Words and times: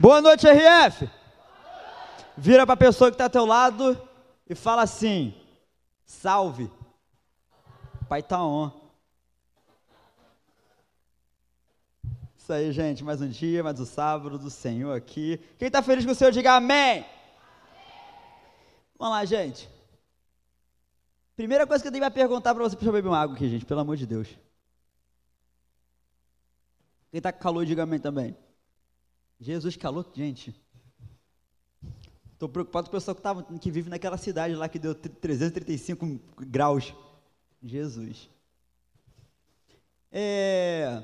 Boa 0.00 0.22
noite, 0.22 0.46
RF. 0.46 1.10
Vira 2.34 2.64
para 2.64 2.72
a 2.72 2.76
pessoa 2.78 3.10
que 3.10 3.16
está 3.16 3.24
ao 3.24 3.30
teu 3.30 3.44
lado 3.44 4.00
e 4.48 4.54
fala 4.54 4.80
assim: 4.80 5.34
Salve. 6.06 6.70
Pai 8.08 8.22
tá 8.22 8.42
on. 8.42 8.70
Isso 12.34 12.50
aí, 12.50 12.72
gente. 12.72 13.04
Mais 13.04 13.20
um 13.20 13.28
dia, 13.28 13.62
mais 13.62 13.78
um 13.78 13.84
sábado 13.84 14.38
do 14.38 14.48
Senhor 14.48 14.96
aqui. 14.96 15.38
Quem 15.58 15.66
está 15.66 15.82
feliz 15.82 16.06
com 16.06 16.12
o 16.12 16.14
Senhor, 16.14 16.32
diga 16.32 16.54
amém. 16.54 17.04
Vamos 18.98 19.16
lá, 19.16 19.24
gente. 19.26 19.68
Primeira 21.36 21.66
coisa 21.66 21.82
que 21.82 21.88
eu 21.88 21.92
tenho 21.92 22.02
para 22.02 22.10
perguntar 22.10 22.54
para 22.54 22.64
você, 22.64 22.74
deixa 22.74 22.88
eu 22.88 22.92
beber 22.94 23.08
uma 23.08 23.20
água 23.20 23.36
aqui, 23.36 23.50
gente, 23.50 23.66
pelo 23.66 23.80
amor 23.80 23.98
de 23.98 24.06
Deus. 24.06 24.28
Quem 27.10 27.18
está 27.18 27.30
com 27.30 27.38
calor, 27.38 27.66
diga 27.66 27.82
amém 27.82 28.00
também. 28.00 28.34
Jesus 29.40 29.76
calor, 29.76 30.06
gente. 30.14 30.54
Estou 32.32 32.48
preocupado 32.48 32.88
com 32.88 32.96
o 32.96 32.98
pessoal 32.98 33.14
que, 33.14 33.22
tava, 33.22 33.42
que 33.42 33.70
vive 33.70 33.88
naquela 33.88 34.16
cidade 34.16 34.54
lá 34.54 34.68
que 34.68 34.78
deu 34.78 34.94
335 34.94 36.20
graus. 36.38 36.94
Jesus. 37.62 38.28
É, 40.12 41.02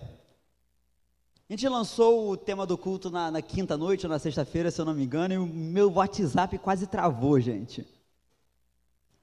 a 1.49 1.53
gente 1.53 1.69
lançou 1.69 2.31
o 2.31 2.37
tema 2.37 2.67
do 2.67 2.77
culto 2.77 3.09
na, 3.09 3.31
na 3.31 3.41
quinta 3.41 3.77
noite 3.77 4.05
ou 4.05 4.11
na 4.11 4.19
sexta-feira, 4.19 4.71
se 4.71 4.81
eu 4.81 4.85
não 4.85 4.95
me 4.95 5.05
engano, 5.05 5.35
e 5.35 5.39
o 5.39 5.47
meu 5.47 5.93
WhatsApp 5.93 6.59
quase 6.59 6.87
travou, 6.89 7.39
gente. 7.39 7.87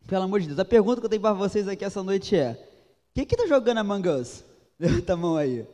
Pelo 0.08 0.24
amor 0.24 0.40
de 0.40 0.48
Deus. 0.48 0.60
A 0.60 0.66
pergunta 0.66 1.02
que 1.02 1.06
eu 1.06 1.10
tenho 1.10 1.22
para 1.22 1.34
vocês 1.34 1.68
aqui 1.68 1.84
essa 1.84 2.02
noite 2.02 2.36
é: 2.36 2.58
quem 3.14 3.26
que 3.26 3.36
tá 3.36 3.46
jogando 3.46 3.80
Among 3.80 4.08
Us? 4.08 4.46
Levanta 4.80 5.14
a 5.14 5.18
mão 5.18 5.36
aí. 5.36 5.68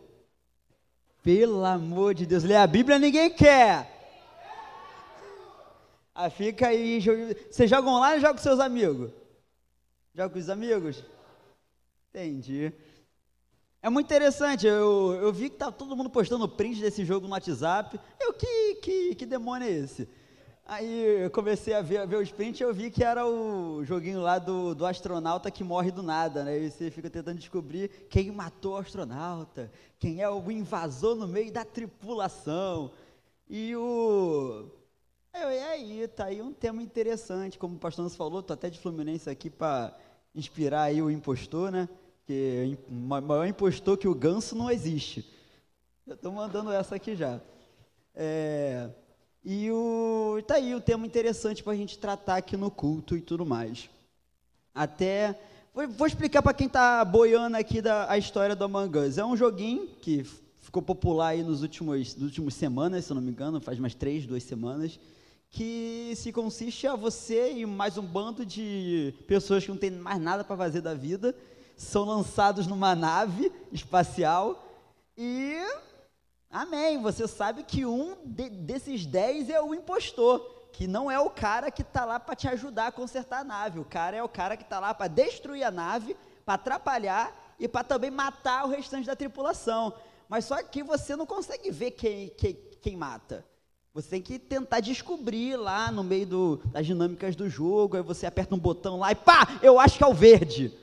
Pelo 1.29 1.63
amor 1.63 2.15
de 2.15 2.25
Deus, 2.25 2.43
ler 2.43 2.55
a 2.55 2.65
Bíblia 2.65 2.97
ninguém 2.97 3.29
quer. 3.29 3.87
Ah, 6.15 6.27
fica 6.27 6.69
aí. 6.69 6.99
Joga 6.99 7.87
online 7.87 8.15
ou 8.15 8.21
joga 8.21 8.33
com 8.33 8.39
seus 8.39 8.59
amigos? 8.59 9.11
Joga 10.15 10.33
com 10.33 10.39
os 10.39 10.49
amigos? 10.49 11.05
Entendi. 12.09 12.73
É 13.79 13.91
muito 13.91 14.07
interessante, 14.07 14.65
eu, 14.65 15.19
eu 15.21 15.31
vi 15.31 15.51
que 15.51 15.57
tá 15.57 15.71
todo 15.71 15.95
mundo 15.95 16.09
postando 16.09 16.49
print 16.49 16.81
desse 16.81 17.05
jogo 17.05 17.27
no 17.27 17.33
WhatsApp. 17.33 17.99
Eu, 18.19 18.33
que, 18.33 18.75
que, 18.81 19.13
que 19.13 19.25
demônio 19.27 19.67
é 19.67 19.71
esse? 19.71 20.09
Aí 20.71 21.23
eu 21.23 21.31
comecei 21.31 21.73
a 21.73 21.81
ver, 21.81 22.05
ver 22.05 22.17
os 22.17 22.31
prints 22.31 22.61
e 22.61 22.63
eu 22.63 22.71
vi 22.71 22.91
que 22.91 23.03
era 23.03 23.25
o 23.25 23.83
joguinho 23.83 24.21
lá 24.21 24.37
do, 24.37 24.75
do 24.75 24.85
astronauta 24.85 25.49
que 25.49 25.63
morre 25.63 25.89
do 25.89 26.03
nada, 26.03 26.43
né? 26.43 26.59
E 26.59 26.69
você 26.69 26.91
fica 26.91 27.09
tentando 27.09 27.39
descobrir 27.39 27.89
quem 28.07 28.29
matou 28.29 28.73
o 28.73 28.77
astronauta, 28.77 29.71
quem 29.97 30.21
é 30.21 30.29
o 30.29 30.51
invasor 30.51 31.15
no 31.15 31.27
meio 31.27 31.51
da 31.51 31.65
tripulação. 31.65 32.91
E 33.49 33.75
o. 33.75 34.69
É, 35.33 35.41
e 35.41 35.63
aí, 35.63 36.07
tá 36.07 36.25
aí 36.25 36.39
um 36.39 36.53
tema 36.53 36.83
interessante, 36.83 37.57
como 37.57 37.75
o 37.75 37.79
pastor 37.79 38.03
nos 38.03 38.15
falou, 38.15 38.43
tô 38.43 38.53
até 38.53 38.69
de 38.69 38.77
Fluminense 38.77 39.27
aqui 39.27 39.49
para 39.49 39.97
inspirar 40.35 40.83
aí 40.83 41.01
o 41.01 41.09
impostor, 41.09 41.71
né? 41.71 41.89
Que 42.27 42.77
o 42.87 42.93
maior 42.93 43.47
impostor 43.47 43.97
que 43.97 44.07
o 44.07 44.13
ganso 44.13 44.55
não 44.55 44.69
existe. 44.69 45.33
Eu 46.05 46.15
tô 46.15 46.31
mandando 46.31 46.71
essa 46.71 46.93
aqui 46.93 47.15
já. 47.15 47.41
É. 48.13 48.91
E 49.43 49.71
o, 49.71 50.41
tá 50.45 50.55
aí 50.55 50.75
o 50.75 50.81
tema 50.81 51.05
interessante 51.05 51.63
para 51.63 51.73
a 51.73 51.75
gente 51.75 51.97
tratar 51.97 52.37
aqui 52.37 52.57
no 52.57 52.69
culto 52.69 53.15
e 53.15 53.21
tudo 53.21 53.45
mais. 53.45 53.89
Até 54.75 55.39
vou, 55.73 56.07
explicar 56.07 56.41
para 56.41 56.53
quem 56.53 56.67
está 56.67 57.03
boiando 57.05 57.55
aqui 57.55 57.81
da, 57.81 58.09
a 58.11 58.17
história 58.17 58.55
do 58.55 58.63
Among 58.65 58.97
Us. 58.97 59.17
É 59.17 59.25
um 59.25 59.37
joguinho 59.37 59.87
que 60.01 60.25
ficou 60.59 60.81
popular 60.81 61.29
aí 61.29 61.43
nos 61.43 61.61
últimos, 61.61 62.15
nas 62.15 62.23
últimas 62.23 62.53
semanas, 62.53 63.05
se 63.05 63.11
eu 63.11 63.15
não 63.15 63.21
me 63.21 63.31
engano, 63.31 63.61
faz 63.61 63.79
mais 63.79 63.95
três, 63.95 64.25
duas 64.25 64.43
semanas, 64.43 64.99
que 65.49 66.13
se 66.15 66.31
consiste 66.31 66.85
a 66.85 66.95
você 66.95 67.53
e 67.53 67.65
mais 67.65 67.97
um 67.97 68.03
bando 68.03 68.45
de 68.45 69.13
pessoas 69.25 69.63
que 69.63 69.71
não 69.71 69.77
tem 69.77 69.89
mais 69.89 70.21
nada 70.21 70.43
para 70.43 70.57
fazer 70.57 70.81
da 70.81 70.93
vida, 70.93 71.35
são 71.75 72.03
lançados 72.03 72.67
numa 72.67 72.93
nave 72.93 73.51
espacial 73.71 74.63
e 75.17 75.57
Amém. 76.51 76.99
Você 77.01 77.27
sabe 77.27 77.63
que 77.63 77.85
um 77.85 78.17
de, 78.25 78.49
desses 78.49 79.05
dez 79.05 79.49
é 79.49 79.61
o 79.61 79.73
impostor, 79.73 80.39
que 80.73 80.87
não 80.87 81.09
é 81.09 81.19
o 81.19 81.29
cara 81.29 81.69
que 81.69 81.83
está 81.83 82.05
lá 82.05 82.19
para 82.19 82.35
te 82.35 82.47
ajudar 82.47 82.87
a 82.87 82.91
consertar 82.91 83.41
a 83.41 83.43
nave. 83.43 83.79
O 83.79 83.85
cara 83.85 84.17
é 84.17 84.23
o 84.23 84.29
cara 84.29 84.57
que 84.57 84.63
está 84.63 84.79
lá 84.79 84.93
para 84.93 85.07
destruir 85.07 85.63
a 85.63 85.71
nave, 85.71 86.15
para 86.43 86.55
atrapalhar 86.55 87.55
e 87.59 87.67
para 87.67 87.83
também 87.83 88.09
matar 88.09 88.65
o 88.65 88.69
restante 88.69 89.05
da 89.05 89.15
tripulação. 89.15 89.93
Mas 90.27 90.45
só 90.45 90.61
que 90.63 90.81
você 90.81 91.15
não 91.15 91.25
consegue 91.25 91.69
ver 91.69 91.91
quem, 91.91 92.29
quem, 92.29 92.53
quem 92.81 92.95
mata. 92.95 93.45
Você 93.93 94.09
tem 94.09 94.21
que 94.21 94.39
tentar 94.39 94.79
descobrir 94.79 95.55
lá 95.55 95.91
no 95.91 96.03
meio 96.03 96.25
do, 96.25 96.57
das 96.65 96.85
dinâmicas 96.85 97.35
do 97.35 97.49
jogo. 97.49 97.97
Aí 97.97 98.03
você 98.03 98.25
aperta 98.25 98.55
um 98.55 98.59
botão 98.59 98.97
lá 98.97 99.11
e 99.11 99.15
pá, 99.15 99.59
eu 99.61 99.79
acho 99.79 99.97
que 99.97 100.03
é 100.03 100.07
o 100.07 100.13
verde. 100.13 100.73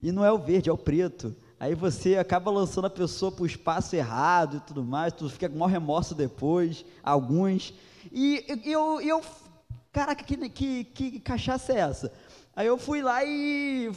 E 0.00 0.12
não 0.12 0.24
é 0.24 0.30
o 0.30 0.38
verde, 0.38 0.70
é 0.70 0.72
o 0.72 0.78
preto. 0.78 1.34
Aí 1.60 1.74
você 1.74 2.16
acaba 2.16 2.50
lançando 2.50 2.86
a 2.86 2.90
pessoa 2.90 3.32
para 3.32 3.42
o 3.42 3.46
espaço 3.46 3.96
errado 3.96 4.58
e 4.58 4.60
tudo 4.60 4.84
mais, 4.84 5.12
tu 5.12 5.28
fica 5.28 5.48
com 5.48 5.58
maior 5.58 5.70
remorso 5.70 6.14
depois, 6.14 6.84
alguns. 7.02 7.74
E 8.12 8.44
eu, 8.64 9.00
eu 9.00 9.20
caraca, 9.92 10.22
que, 10.22 10.48
que, 10.48 10.84
que 10.84 11.20
cachaça 11.20 11.72
é 11.72 11.78
essa? 11.78 12.12
Aí 12.54 12.66
eu 12.66 12.78
fui 12.78 13.02
lá 13.02 13.24
e 13.24 13.90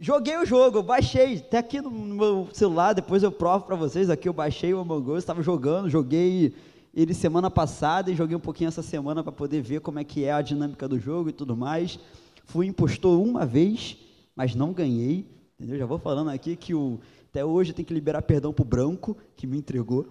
joguei 0.00 0.36
o 0.36 0.44
jogo, 0.44 0.82
baixei, 0.82 1.36
até 1.36 1.58
aqui 1.58 1.80
no 1.80 1.90
meu 1.90 2.48
celular, 2.52 2.92
depois 2.92 3.22
eu 3.22 3.30
provo 3.30 3.64
para 3.64 3.76
vocês, 3.76 4.10
aqui 4.10 4.28
eu 4.28 4.32
baixei 4.32 4.74
o 4.74 4.80
Among 4.80 5.12
Us, 5.12 5.18
estava 5.18 5.42
jogando, 5.42 5.88
joguei 5.88 6.54
ele 6.92 7.14
semana 7.14 7.50
passada 7.50 8.10
e 8.10 8.16
joguei 8.16 8.36
um 8.36 8.40
pouquinho 8.40 8.68
essa 8.68 8.82
semana 8.82 9.22
para 9.22 9.30
poder 9.30 9.60
ver 9.60 9.80
como 9.80 9.98
é 10.00 10.04
que 10.04 10.24
é 10.24 10.32
a 10.32 10.42
dinâmica 10.42 10.88
do 10.88 10.98
jogo 10.98 11.28
e 11.28 11.32
tudo 11.32 11.56
mais. 11.56 12.00
Fui 12.44 12.66
impostor 12.66 13.20
uma 13.20 13.44
vez, 13.46 13.96
mas 14.34 14.54
não 14.54 14.72
ganhei, 14.72 15.26
Entendeu? 15.58 15.78
Já 15.78 15.86
vou 15.86 15.98
falando 15.98 16.30
aqui 16.30 16.54
que 16.54 16.74
o, 16.74 17.00
até 17.30 17.44
hoje 17.44 17.72
tem 17.72 17.84
que 17.84 17.94
liberar 17.94 18.22
perdão 18.22 18.52
para 18.52 18.62
o 18.62 18.66
branco 18.66 19.16
que 19.34 19.46
me 19.46 19.58
entregou. 19.58 20.06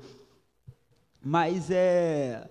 Mas 1.21 1.69
é. 1.71 2.49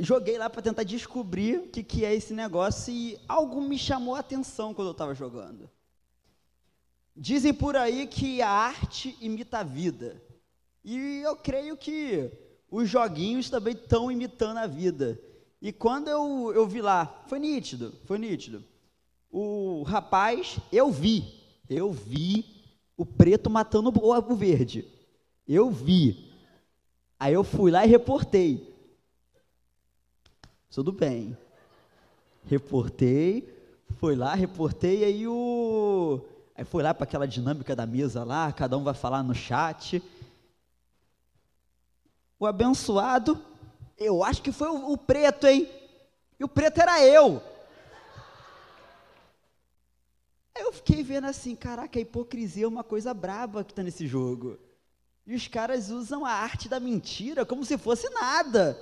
Joguei 0.00 0.36
lá 0.36 0.50
para 0.50 0.62
tentar 0.62 0.82
descobrir 0.82 1.58
o 1.58 1.68
que, 1.68 1.82
que 1.84 2.04
é 2.04 2.14
esse 2.14 2.34
negócio 2.34 2.92
e 2.92 3.18
algo 3.28 3.60
me 3.60 3.78
chamou 3.78 4.14
a 4.14 4.20
atenção 4.20 4.74
quando 4.74 4.88
eu 4.88 4.92
estava 4.92 5.14
jogando. 5.14 5.70
Dizem 7.16 7.54
por 7.54 7.76
aí 7.76 8.06
que 8.06 8.42
a 8.42 8.50
arte 8.50 9.16
imita 9.20 9.58
a 9.58 9.62
vida. 9.62 10.20
E 10.84 11.20
eu 11.22 11.36
creio 11.36 11.76
que 11.76 12.30
os 12.70 12.88
joguinhos 12.88 13.50
também 13.50 13.74
estão 13.74 14.10
imitando 14.10 14.58
a 14.58 14.66
vida. 14.66 15.20
E 15.60 15.72
quando 15.72 16.08
eu, 16.08 16.52
eu 16.54 16.66
vi 16.66 16.80
lá, 16.80 17.22
foi 17.26 17.38
nítido, 17.38 17.94
foi 18.04 18.18
nítido. 18.18 18.64
O 19.30 19.82
rapaz, 19.82 20.58
eu 20.72 20.90
vi, 20.90 21.37
eu 21.68 21.92
vi 21.92 22.44
o 22.96 23.04
preto 23.04 23.50
matando 23.50 23.92
o 23.94 24.36
verde. 24.36 24.86
Eu 25.46 25.70
vi. 25.70 26.32
Aí 27.18 27.34
eu 27.34 27.44
fui 27.44 27.70
lá 27.70 27.84
e 27.84 27.88
reportei. 27.88 28.68
Tudo 30.70 30.92
bem. 30.92 31.36
Reportei, 32.44 33.52
fui 33.98 34.14
lá, 34.14 34.34
reportei, 34.34 35.04
aí 35.04 35.26
o. 35.26 36.20
Aí 36.54 36.64
foi 36.64 36.82
lá 36.82 36.94
para 36.94 37.04
aquela 37.04 37.26
dinâmica 37.26 37.74
da 37.74 37.86
mesa 37.86 38.24
lá, 38.24 38.52
cada 38.52 38.76
um 38.76 38.84
vai 38.84 38.94
falar 38.94 39.22
no 39.22 39.34
chat. 39.34 40.02
O 42.38 42.46
abençoado, 42.46 43.42
eu 43.96 44.22
acho 44.22 44.40
que 44.40 44.52
foi 44.52 44.68
o, 44.68 44.92
o 44.92 44.96
preto, 44.96 45.46
hein? 45.46 45.68
E 46.38 46.44
o 46.44 46.48
preto 46.48 46.80
era 46.80 47.04
eu. 47.04 47.42
Aí 50.47 50.47
eu 50.58 50.72
fiquei 50.72 51.02
vendo 51.02 51.26
assim, 51.26 51.54
caraca, 51.54 51.98
a 51.98 52.02
hipocrisia 52.02 52.64
é 52.64 52.68
uma 52.68 52.84
coisa 52.84 53.14
braba 53.14 53.64
que 53.64 53.72
está 53.72 53.82
nesse 53.82 54.06
jogo. 54.06 54.58
E 55.26 55.34
os 55.34 55.46
caras 55.46 55.90
usam 55.90 56.24
a 56.24 56.32
arte 56.32 56.68
da 56.68 56.80
mentira 56.80 57.44
como 57.44 57.64
se 57.64 57.76
fosse 57.76 58.08
nada. 58.10 58.78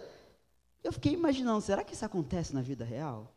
Eu 0.83 0.93
fiquei 0.93 1.13
imaginando, 1.13 1.61
será 1.61 1.83
que 1.83 1.95
isso 1.95 2.05
acontece 2.05 2.55
na 2.55 2.63
vida 2.63 2.85
real? 2.85 3.35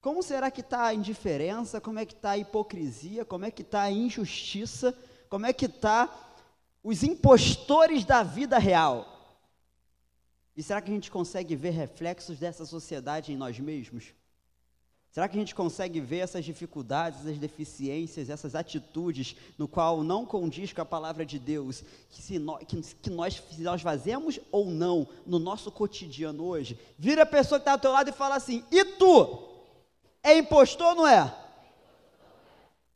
Como 0.00 0.22
será 0.22 0.50
que 0.50 0.60
está 0.60 0.84
a 0.84 0.94
indiferença? 0.94 1.80
Como 1.80 1.98
é 1.98 2.06
que 2.06 2.12
está 2.12 2.30
a 2.32 2.38
hipocrisia? 2.38 3.24
Como 3.24 3.44
é 3.44 3.50
que 3.50 3.62
está 3.62 3.82
a 3.82 3.90
injustiça? 3.90 4.96
Como 5.28 5.46
é 5.46 5.52
que 5.52 5.66
está 5.66 6.08
os 6.82 7.02
impostores 7.02 8.04
da 8.04 8.22
vida 8.22 8.58
real? 8.58 9.10
E 10.56 10.62
será 10.62 10.80
que 10.80 10.90
a 10.90 10.94
gente 10.94 11.10
consegue 11.10 11.56
ver 11.56 11.70
reflexos 11.70 12.38
dessa 12.38 12.64
sociedade 12.64 13.32
em 13.32 13.36
nós 13.36 13.58
mesmos? 13.58 14.14
Será 15.14 15.28
que 15.28 15.36
a 15.36 15.38
gente 15.38 15.54
consegue 15.54 16.00
ver 16.00 16.18
essas 16.18 16.44
dificuldades, 16.44 17.20
essas 17.20 17.38
deficiências, 17.38 18.28
essas 18.28 18.56
atitudes 18.56 19.36
no 19.56 19.68
qual 19.68 20.02
não 20.02 20.26
condiz 20.26 20.72
com 20.72 20.82
a 20.82 20.84
palavra 20.84 21.24
de 21.24 21.38
Deus, 21.38 21.84
que, 22.10 22.20
se 22.20 22.36
nós, 22.36 22.64
que, 22.66 22.82
que 22.82 23.10
nós, 23.10 23.40
nós 23.58 23.80
fazemos 23.80 24.40
ou 24.50 24.66
não 24.66 25.06
no 25.24 25.38
nosso 25.38 25.70
cotidiano 25.70 26.44
hoje? 26.44 26.76
Vira 26.98 27.22
a 27.22 27.26
pessoa 27.26 27.60
que 27.60 27.62
está 27.62 27.70
ao 27.70 27.78
teu 27.78 27.92
lado 27.92 28.10
e 28.10 28.12
fala 28.12 28.34
assim: 28.34 28.64
e 28.72 28.84
tu? 28.84 29.38
É 30.20 30.36
impostor 30.36 30.88
ou 30.88 30.94
não 30.96 31.06
é? 31.06 31.20
A 31.20 31.32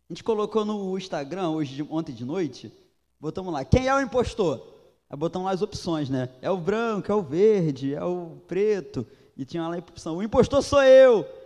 gente 0.09 0.25
colocou 0.25 0.65
no 0.65 0.99
Instagram 0.99 1.51
hoje, 1.51 1.87
ontem 1.89 2.13
de 2.13 2.25
noite, 2.25 2.73
botamos 3.21 3.53
lá: 3.53 3.65
quem 3.65 3.87
é 3.87 3.95
o 3.95 4.01
impostor? 4.01 4.61
Aí 5.09 5.17
botam 5.17 5.45
lá 5.45 5.53
as 5.53 5.63
opções, 5.63 6.11
né? 6.11 6.31
É 6.43 6.51
o 6.51 6.57
branco, 6.57 7.13
é 7.13 7.15
o 7.15 7.23
verde, 7.23 7.95
é 7.95 8.03
o 8.03 8.39
preto. 8.49 9.07
E 9.37 9.45
tinha 9.45 9.69
lá 9.69 9.77
a 9.77 9.79
opção: 9.79 10.17
o 10.17 10.23
impostor 10.25 10.65
sou 10.65 10.83
eu. 10.83 11.38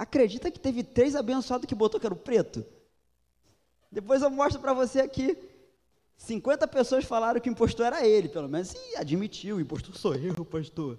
Acredita 0.00 0.50
que 0.50 0.58
teve 0.58 0.82
três 0.82 1.14
abençoados 1.14 1.66
que 1.66 1.74
botou 1.74 2.00
que 2.00 2.06
era 2.06 2.14
o 2.14 2.18
preto? 2.18 2.64
Depois 3.92 4.22
eu 4.22 4.30
mostro 4.30 4.58
para 4.58 4.72
você 4.72 4.98
aqui. 4.98 5.36
50 6.16 6.66
pessoas 6.68 7.04
falaram 7.04 7.38
que 7.38 7.50
o 7.50 7.52
impostor 7.52 7.84
era 7.84 8.06
ele, 8.06 8.26
pelo 8.26 8.48
menos. 8.48 8.72
E 8.72 8.96
admitiu, 8.96 9.56
o 9.56 9.60
impostor 9.60 9.94
sou 9.94 10.14
eu, 10.14 10.42
pastor. 10.46 10.98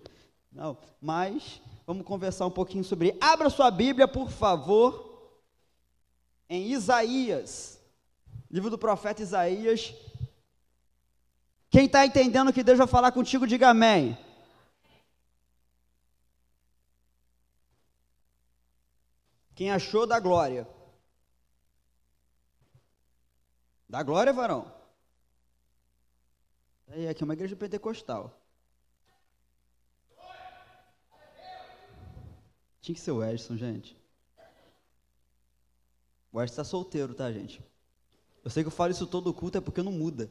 Não, 0.52 0.78
mas 1.02 1.60
vamos 1.88 2.06
conversar 2.06 2.46
um 2.46 2.52
pouquinho 2.52 2.84
sobre. 2.84 3.18
Abra 3.20 3.50
sua 3.50 3.72
Bíblia, 3.72 4.08
por 4.08 4.30
favor, 4.30 5.34
em 6.48 6.72
Isaías, 6.72 7.82
livro 8.52 8.70
do 8.70 8.78
profeta 8.78 9.24
Isaías. 9.24 9.96
Quem 11.72 11.88
está 11.88 12.06
entendendo 12.06 12.54
que 12.54 12.62
Deus 12.62 12.78
vai 12.78 12.86
falar 12.86 13.12
contigo, 13.12 13.48
diga 13.48 13.70
amém. 13.70 14.16
Quem 19.62 19.70
achou 19.70 20.08
da 20.08 20.20
glória? 20.20 20.68
Da 23.88 24.02
glória, 24.02 24.34
varão? 24.34 24.74
Aí, 26.88 27.08
aqui 27.08 27.22
é 27.22 27.26
uma 27.26 27.36
igreja 27.36 27.56
pentecostal. 27.56 28.36
Tinha 32.82 32.96
que 32.96 33.00
ser 33.00 33.12
o 33.12 33.24
Edson, 33.24 33.56
gente. 33.56 33.96
O 36.32 36.42
Edson 36.42 36.54
está 36.54 36.64
solteiro, 36.64 37.14
tá, 37.14 37.32
gente? 37.32 37.64
Eu 38.44 38.50
sei 38.50 38.64
que 38.64 38.68
eu 38.68 38.72
falo 38.72 38.90
isso 38.90 39.06
todo 39.06 39.32
culto, 39.32 39.60
é 39.60 39.62
porque 39.62 39.84
não 39.84 39.92
muda. 39.92 40.28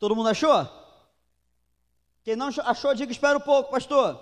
Todo 0.00 0.16
mundo 0.16 0.30
achou? 0.30 0.83
Quem 2.24 2.34
não 2.34 2.48
achou, 2.48 2.94
diga 2.94 3.12
espera 3.12 3.36
um 3.36 3.40
pouco, 3.40 3.70
pastor. 3.70 4.14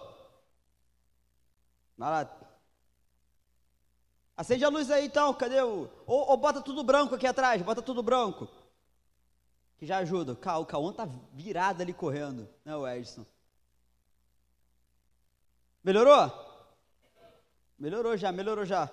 Vai 1.97 2.11
lá. 2.11 2.39
Acende 4.37 4.65
a 4.65 4.69
luz 4.69 4.91
aí 4.91 5.07
então, 5.07 5.33
cadê 5.35 5.63
o. 5.63 5.89
Ou, 6.05 6.31
ou, 6.31 6.37
bota 6.37 6.61
tudo 6.61 6.83
branco 6.83 7.15
aqui 7.15 7.29
atrás, 7.29 7.63
bota 7.63 7.81
tudo 7.81 8.03
branco. 8.03 8.49
Que 9.79 9.87
já 9.87 9.99
ajuda. 9.99 10.33
O 10.33 10.67
Cauã 10.67 10.93
tá 10.93 11.09
virado 11.33 11.81
ali 11.81 11.93
correndo, 11.95 12.49
né, 12.65 12.75
o 12.75 12.89
Edson? 12.89 13.25
Melhorou? 15.85 16.31
Melhorou 17.79 18.17
já, 18.17 18.33
melhorou 18.33 18.65
já. 18.65 18.91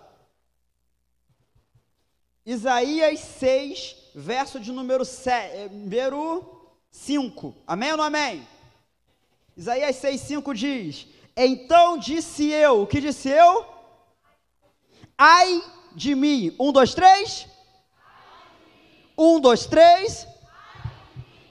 Isaías 2.45 3.19
6, 3.19 4.11
verso 4.13 4.59
de 4.59 4.71
número, 4.71 5.03
7, 5.03 5.55
eh, 5.55 5.69
número 5.69 6.75
5. 6.91 7.55
Amém 7.65 7.91
ou 7.91 7.97
não 7.97 8.03
amém? 8.03 8.47
Isaías 9.59 9.97
6, 9.97 10.21
5 10.21 10.53
diz: 10.55 11.05
Então 11.35 11.97
disse 11.97 12.47
eu, 12.47 12.83
o 12.83 12.87
que 12.87 13.01
disse 13.01 13.27
eu? 13.27 13.65
Ai 15.17 15.61
de 15.93 16.15
mim. 16.15 16.55
Um, 16.57 16.71
dois, 16.71 16.93
três. 16.93 17.45
Um, 19.17 19.37
dois, 19.37 19.65
três. 19.65 20.25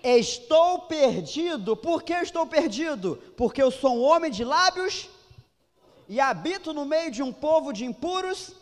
Estou 0.03 0.87
perdido. 0.87 1.77
Por 1.77 2.03
que 2.03 2.15
estou 2.15 2.47
perdido? 2.47 3.23
Porque 3.37 3.63
eu 3.63 3.71
sou 3.71 3.99
um 3.99 4.03
homem 4.03 4.31
de 4.31 4.43
lábios 4.43 5.11
e 6.09 6.19
habito 6.19 6.73
no 6.73 6.87
meio 6.87 7.11
de 7.11 7.23
um 7.23 7.31
povo 7.31 7.75
de 7.75 7.85
impuros. 7.85 8.55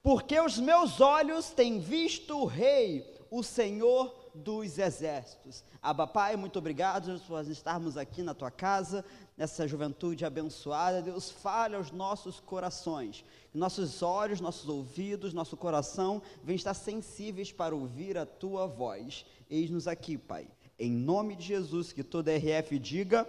Porque 0.00 0.38
os 0.38 0.58
meus 0.58 1.00
olhos 1.00 1.50
têm 1.50 1.80
visto 1.80 2.38
o 2.38 2.44
Rei, 2.44 3.04
o 3.32 3.42
Senhor 3.42 4.14
dos 4.34 4.78
exércitos. 4.78 5.64
Abba 5.82 6.06
Pai, 6.06 6.36
muito 6.36 6.58
obrigado 6.58 7.20
por 7.20 7.44
estarmos 7.48 7.96
aqui 7.96 8.22
na 8.22 8.34
tua 8.34 8.50
casa, 8.50 9.04
nessa 9.36 9.66
juventude 9.66 10.24
abençoada. 10.24 11.02
Deus, 11.02 11.30
fale 11.30 11.76
aos 11.76 11.90
nossos 11.90 12.40
corações, 12.40 13.24
nossos 13.52 14.02
olhos, 14.02 14.40
nossos 14.40 14.68
ouvidos, 14.68 15.32
nosso 15.32 15.56
coração 15.56 16.22
venham 16.42 16.56
estar 16.56 16.74
sensíveis 16.74 17.52
para 17.52 17.74
ouvir 17.74 18.16
a 18.16 18.26
tua 18.26 18.66
voz. 18.66 19.24
Eis-nos 19.48 19.86
aqui, 19.86 20.16
Pai. 20.16 20.48
Em 20.78 20.92
nome 20.92 21.36
de 21.36 21.44
Jesus, 21.44 21.92
que 21.92 22.02
toda 22.02 22.34
RF 22.34 22.78
diga. 22.78 23.28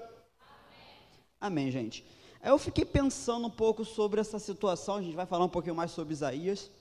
Amém, 1.39 1.65
Amém 1.65 1.71
gente. 1.71 2.05
Eu 2.43 2.57
fiquei 2.57 2.85
pensando 2.85 3.47
um 3.47 3.51
pouco 3.51 3.85
sobre 3.85 4.19
essa 4.19 4.39
situação, 4.39 4.95
a 4.95 5.01
gente 5.01 5.15
vai 5.15 5.25
falar 5.25 5.45
um 5.45 5.49
pouquinho 5.49 5.75
mais 5.75 5.91
sobre 5.91 6.13
Isaías 6.13 6.71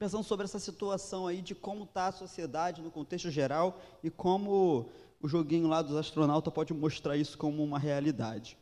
pensando 0.00 0.24
sobre 0.24 0.46
essa 0.46 0.58
situação 0.58 1.26
aí 1.26 1.42
de 1.42 1.54
como 1.54 1.84
está 1.84 2.06
a 2.06 2.12
sociedade 2.12 2.80
no 2.80 2.90
contexto 2.90 3.30
geral 3.30 3.78
e 4.02 4.08
como 4.08 4.88
o 5.20 5.28
joguinho 5.28 5.68
lá 5.68 5.82
dos 5.82 5.94
astronautas 5.94 6.54
pode 6.54 6.72
mostrar 6.72 7.18
isso 7.18 7.36
como 7.36 7.62
uma 7.62 7.78
realidade. 7.78 8.56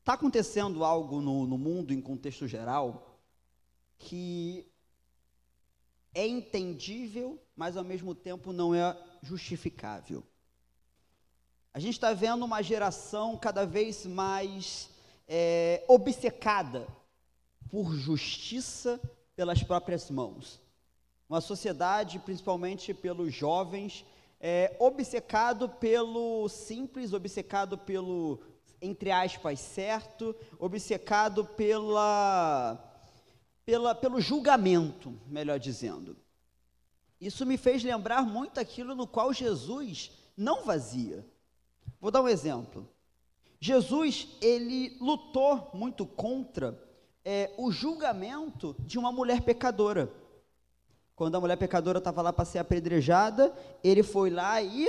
Está 0.00 0.14
acontecendo 0.14 0.82
algo 0.82 1.20
no, 1.20 1.46
no 1.46 1.56
mundo 1.56 1.94
em 1.94 2.00
contexto 2.00 2.48
geral 2.48 3.16
que 3.96 4.66
é 6.12 6.26
entendível, 6.26 7.40
mas 7.54 7.76
ao 7.76 7.84
mesmo 7.84 8.12
tempo 8.12 8.52
não 8.52 8.74
é 8.74 9.00
justificável. 9.22 10.26
A 11.72 11.78
gente 11.78 11.94
está 11.94 12.12
vendo 12.12 12.44
uma 12.44 12.60
geração 12.60 13.36
cada 13.36 13.64
vez 13.64 14.04
mais 14.04 14.90
é, 15.28 15.84
obcecada 15.86 16.88
por 17.72 17.94
justiça 17.94 19.00
pelas 19.34 19.62
próprias 19.62 20.10
mãos. 20.10 20.60
Uma 21.26 21.40
sociedade, 21.40 22.18
principalmente 22.18 22.92
pelos 22.92 23.32
jovens, 23.32 24.04
é, 24.38 24.76
obcecado 24.78 25.70
pelo 25.70 26.50
simples, 26.50 27.14
obcecado 27.14 27.78
pelo, 27.78 28.40
entre 28.82 29.10
aspas, 29.10 29.58
certo, 29.58 30.36
obcecado 30.58 31.46
pela, 31.46 32.78
pela, 33.64 33.94
pelo 33.94 34.20
julgamento, 34.20 35.18
melhor 35.26 35.58
dizendo. 35.58 36.14
Isso 37.18 37.46
me 37.46 37.56
fez 37.56 37.82
lembrar 37.82 38.26
muito 38.26 38.60
aquilo 38.60 38.94
no 38.94 39.06
qual 39.06 39.32
Jesus 39.32 40.12
não 40.36 40.62
vazia. 40.66 41.24
Vou 41.98 42.10
dar 42.10 42.20
um 42.20 42.28
exemplo. 42.28 42.86
Jesus, 43.58 44.28
ele 44.42 44.98
lutou 45.00 45.70
muito 45.72 46.04
contra 46.04 46.91
é, 47.24 47.52
o 47.56 47.70
julgamento 47.70 48.74
de 48.80 48.98
uma 48.98 49.12
mulher 49.12 49.42
pecadora. 49.42 50.10
Quando 51.14 51.36
a 51.36 51.40
mulher 51.40 51.56
pecadora 51.56 51.98
estava 51.98 52.22
lá 52.22 52.32
para 52.32 52.44
ser 52.44 52.58
apedrejada, 52.58 53.54
ele 53.82 54.02
foi 54.02 54.30
lá 54.30 54.60
e 54.60 54.88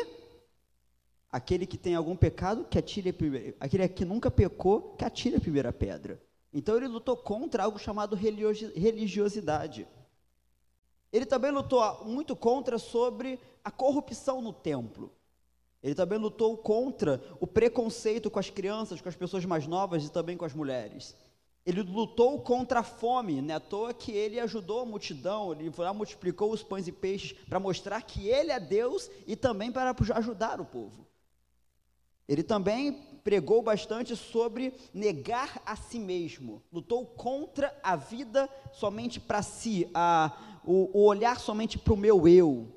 aquele 1.31 1.65
que 1.65 1.77
tem 1.77 1.95
algum 1.95 2.15
pecado, 2.15 2.65
que 2.65 2.77
atire 2.77 3.11
primeira, 3.11 3.55
aquele 3.59 3.87
que 3.87 4.05
nunca 4.05 4.31
pecou, 4.31 4.95
que 4.95 5.03
atire 5.03 5.35
a 5.35 5.41
primeira 5.41 5.73
pedra. 5.73 6.21
Então 6.53 6.77
ele 6.77 6.87
lutou 6.87 7.17
contra 7.17 7.63
algo 7.63 7.79
chamado 7.79 8.15
religiosidade. 8.15 9.87
Ele 11.11 11.25
também 11.25 11.51
lutou 11.51 12.05
muito 12.05 12.35
contra 12.35 12.77
sobre 12.77 13.39
a 13.63 13.71
corrupção 13.71 14.41
no 14.41 14.53
templo. 14.53 15.11
Ele 15.81 15.93
também 15.93 16.17
lutou 16.17 16.57
contra 16.57 17.21
o 17.39 17.45
preconceito 17.45 18.31
com 18.31 18.39
as 18.39 18.49
crianças, 18.49 19.01
com 19.01 19.09
as 19.09 19.15
pessoas 19.15 19.43
mais 19.45 19.67
novas 19.67 20.05
e 20.05 20.11
também 20.11 20.37
com 20.37 20.45
as 20.45 20.53
mulheres. 20.53 21.15
Ele 21.65 21.81
lutou 21.81 22.41
contra 22.41 22.81
a 22.81 22.83
fome, 22.83 23.41
não 23.41 23.53
é 23.53 23.57
à 23.57 23.59
toa 23.59 23.93
que 23.93 24.11
ele 24.11 24.39
ajudou 24.39 24.81
a 24.81 24.85
multidão, 24.85 25.53
ele 25.53 25.71
lá, 25.77 25.93
multiplicou 25.93 26.51
os 26.51 26.61
pães 26.61 26.87
e 26.87 26.91
peixes 26.91 27.31
para 27.47 27.59
mostrar 27.59 28.01
que 28.01 28.27
ele 28.27 28.51
é 28.51 28.59
Deus 28.59 29.09
e 29.25 29.35
também 29.35 29.71
para 29.71 29.95
ajudar 30.15 30.59
o 30.59 30.65
povo. 30.65 31.07
Ele 32.27 32.43
também 32.43 32.93
pregou 33.23 33.61
bastante 33.61 34.15
sobre 34.15 34.73
negar 34.93 35.61
a 35.65 35.75
si 35.75 35.99
mesmo, 35.99 36.61
lutou 36.71 37.05
contra 37.05 37.77
a 37.81 37.95
vida 37.95 38.49
somente 38.73 39.19
para 39.19 39.41
si, 39.41 39.89
a, 39.93 40.59
o, 40.65 40.89
o 40.97 41.05
olhar 41.05 41.39
somente 41.39 41.77
para 41.77 41.93
o 41.93 41.97
meu 41.97 42.27
eu, 42.27 42.67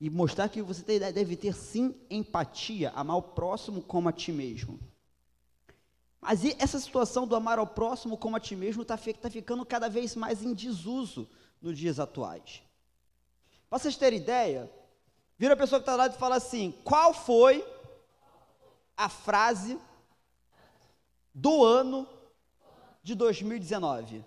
e 0.00 0.08
mostrar 0.08 0.48
que 0.48 0.62
você 0.62 0.98
deve 0.98 1.36
ter 1.36 1.54
sim 1.54 1.94
empatia, 2.08 2.90
amar 2.94 3.18
o 3.18 3.22
próximo 3.22 3.82
como 3.82 4.08
a 4.08 4.12
ti 4.12 4.32
mesmo. 4.32 4.80
Mas 6.20 6.44
essa 6.58 6.78
situação 6.78 7.26
do 7.26 7.34
amar 7.34 7.58
ao 7.58 7.66
próximo 7.66 8.16
como 8.16 8.36
a 8.36 8.40
ti 8.40 8.54
mesmo 8.54 8.82
está 8.82 8.96
tá 8.96 9.30
ficando 9.30 9.64
cada 9.64 9.88
vez 9.88 10.14
mais 10.14 10.42
em 10.42 10.52
desuso 10.52 11.28
nos 11.62 11.78
dias 11.78 11.98
atuais. 11.98 12.62
Para 13.68 13.78
vocês 13.78 13.96
terem 13.96 14.18
ideia, 14.18 14.70
vira 15.38 15.54
a 15.54 15.56
pessoa 15.56 15.80
que 15.80 15.84
está 15.84 15.96
lá 15.96 16.08
e 16.08 16.12
fala 16.12 16.36
assim: 16.36 16.72
qual 16.84 17.14
foi 17.14 17.64
a 18.96 19.08
frase 19.08 19.78
do 21.34 21.64
ano 21.64 22.06
de 23.02 23.14
2019? 23.14 24.24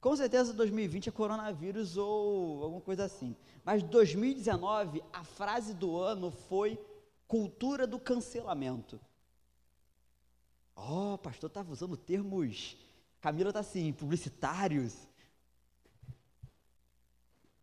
Com 0.00 0.16
certeza 0.16 0.52
2020 0.52 1.08
é 1.08 1.12
coronavírus 1.12 1.96
ou 1.96 2.62
alguma 2.62 2.80
coisa 2.80 3.04
assim. 3.04 3.36
Mas 3.64 3.82
2019, 3.82 5.02
a 5.12 5.24
frase 5.24 5.72
do 5.72 5.96
ano 5.96 6.30
foi 6.30 6.78
cultura 7.26 7.86
do 7.86 7.98
cancelamento. 7.98 9.00
Ó, 10.86 11.14
oh, 11.14 11.18
pastor 11.18 11.48
estava 11.48 11.72
usando 11.72 11.96
termos. 11.96 12.76
Camila 13.20 13.50
está 13.50 13.60
assim, 13.60 13.92
publicitários. 13.92 14.94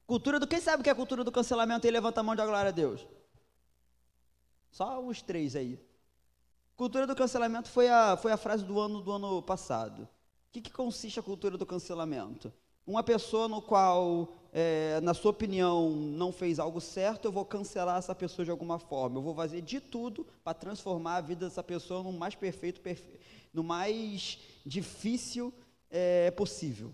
Cultura 0.07 0.39
do. 0.39 0.47
Quem 0.47 0.59
sabe 0.59 0.81
o 0.81 0.83
que 0.83 0.89
é 0.89 0.91
a 0.91 0.95
cultura 0.95 1.23
do 1.23 1.31
cancelamento 1.31 1.85
e 1.85 1.91
levanta 1.91 2.19
a 2.19 2.23
mão 2.23 2.35
de 2.35 2.43
glória 2.43 2.69
a 2.69 2.71
Deus? 2.71 3.05
Só 4.71 4.99
os 5.05 5.21
três 5.21 5.55
aí. 5.55 5.79
Cultura 6.75 7.05
do 7.05 7.15
cancelamento 7.15 7.69
foi 7.69 7.89
a, 7.89 8.17
foi 8.17 8.31
a 8.31 8.37
frase 8.37 8.65
do 8.65 8.79
ano 8.79 9.01
do 9.01 9.11
ano 9.11 9.41
passado. 9.43 10.03
O 10.03 10.07
que, 10.51 10.61
que 10.61 10.71
consiste 10.71 11.19
a 11.19 11.23
cultura 11.23 11.57
do 11.57 11.65
cancelamento? 11.65 12.51
Uma 12.87 13.03
pessoa 13.03 13.47
no 13.47 13.61
qual, 13.61 14.33
é, 14.53 14.99
na 15.01 15.13
sua 15.13 15.31
opinião, 15.31 15.89
não 15.89 16.31
fez 16.31 16.59
algo 16.59 16.81
certo, 16.81 17.25
eu 17.25 17.31
vou 17.31 17.45
cancelar 17.45 17.97
essa 17.97 18.13
pessoa 18.13 18.43
de 18.43 18.51
alguma 18.51 18.77
forma. 18.77 19.17
Eu 19.17 19.21
vou 19.21 19.33
fazer 19.33 19.61
de 19.61 19.79
tudo 19.79 20.27
para 20.43 20.53
transformar 20.53 21.17
a 21.17 21.21
vida 21.21 21.47
dessa 21.47 21.63
pessoa 21.63 22.03
no 22.03 22.11
mais 22.11 22.35
perfeito, 22.35 22.81
perfe... 22.81 23.17
no 23.53 23.63
mais 23.63 24.39
difícil 24.65 25.53
é, 25.89 26.31
possível. 26.31 26.93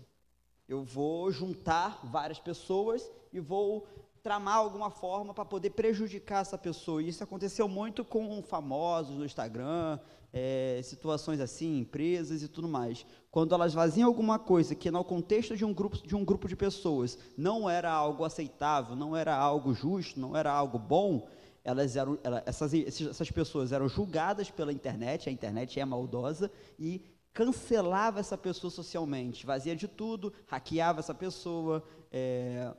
Eu 0.68 0.84
vou 0.84 1.32
juntar 1.32 2.00
várias 2.04 2.38
pessoas 2.38 3.10
e 3.32 3.40
vou 3.40 3.86
tramar 4.22 4.56
alguma 4.56 4.90
forma 4.90 5.32
para 5.32 5.44
poder 5.44 5.70
prejudicar 5.70 6.42
essa 6.42 6.58
pessoa. 6.58 7.02
E 7.02 7.08
isso 7.08 7.22
aconteceu 7.22 7.68
muito 7.68 8.04
com 8.04 8.42
famosos 8.42 9.16
no 9.16 9.24
Instagram, 9.24 9.98
é, 10.32 10.80
situações 10.82 11.40
assim, 11.40 11.78
empresas 11.78 12.42
e 12.42 12.48
tudo 12.48 12.68
mais. 12.68 13.06
Quando 13.30 13.54
elas 13.54 13.74
faziam 13.74 14.08
alguma 14.08 14.38
coisa 14.38 14.74
que 14.74 14.90
no 14.90 15.02
contexto 15.04 15.56
de 15.56 15.64
um 15.64 15.72
grupo 15.72 15.96
de 16.06 16.14
um 16.14 16.24
grupo 16.24 16.48
de 16.48 16.56
pessoas 16.56 17.18
não 17.36 17.68
era 17.68 17.90
algo 17.90 18.24
aceitável, 18.24 18.96
não 18.96 19.16
era 19.16 19.34
algo 19.34 19.72
justo, 19.72 20.18
não 20.18 20.36
era 20.36 20.52
algo 20.52 20.78
bom, 20.78 21.28
elas 21.64 21.96
eram, 21.96 22.18
essas, 22.46 22.72
essas 22.74 23.30
pessoas 23.30 23.72
eram 23.72 23.88
julgadas 23.88 24.50
pela 24.50 24.72
internet, 24.72 25.28
a 25.28 25.32
internet 25.32 25.78
é 25.78 25.84
maldosa 25.84 26.50
e 26.78 27.02
cancelava 27.32 28.20
essa 28.20 28.36
pessoa 28.36 28.70
socialmente, 28.70 29.44
fazia 29.44 29.76
de 29.76 29.86
tudo, 29.86 30.32
hackeava 30.46 31.00
essa 31.00 31.14
pessoa, 31.14 31.84
é, 32.10 32.74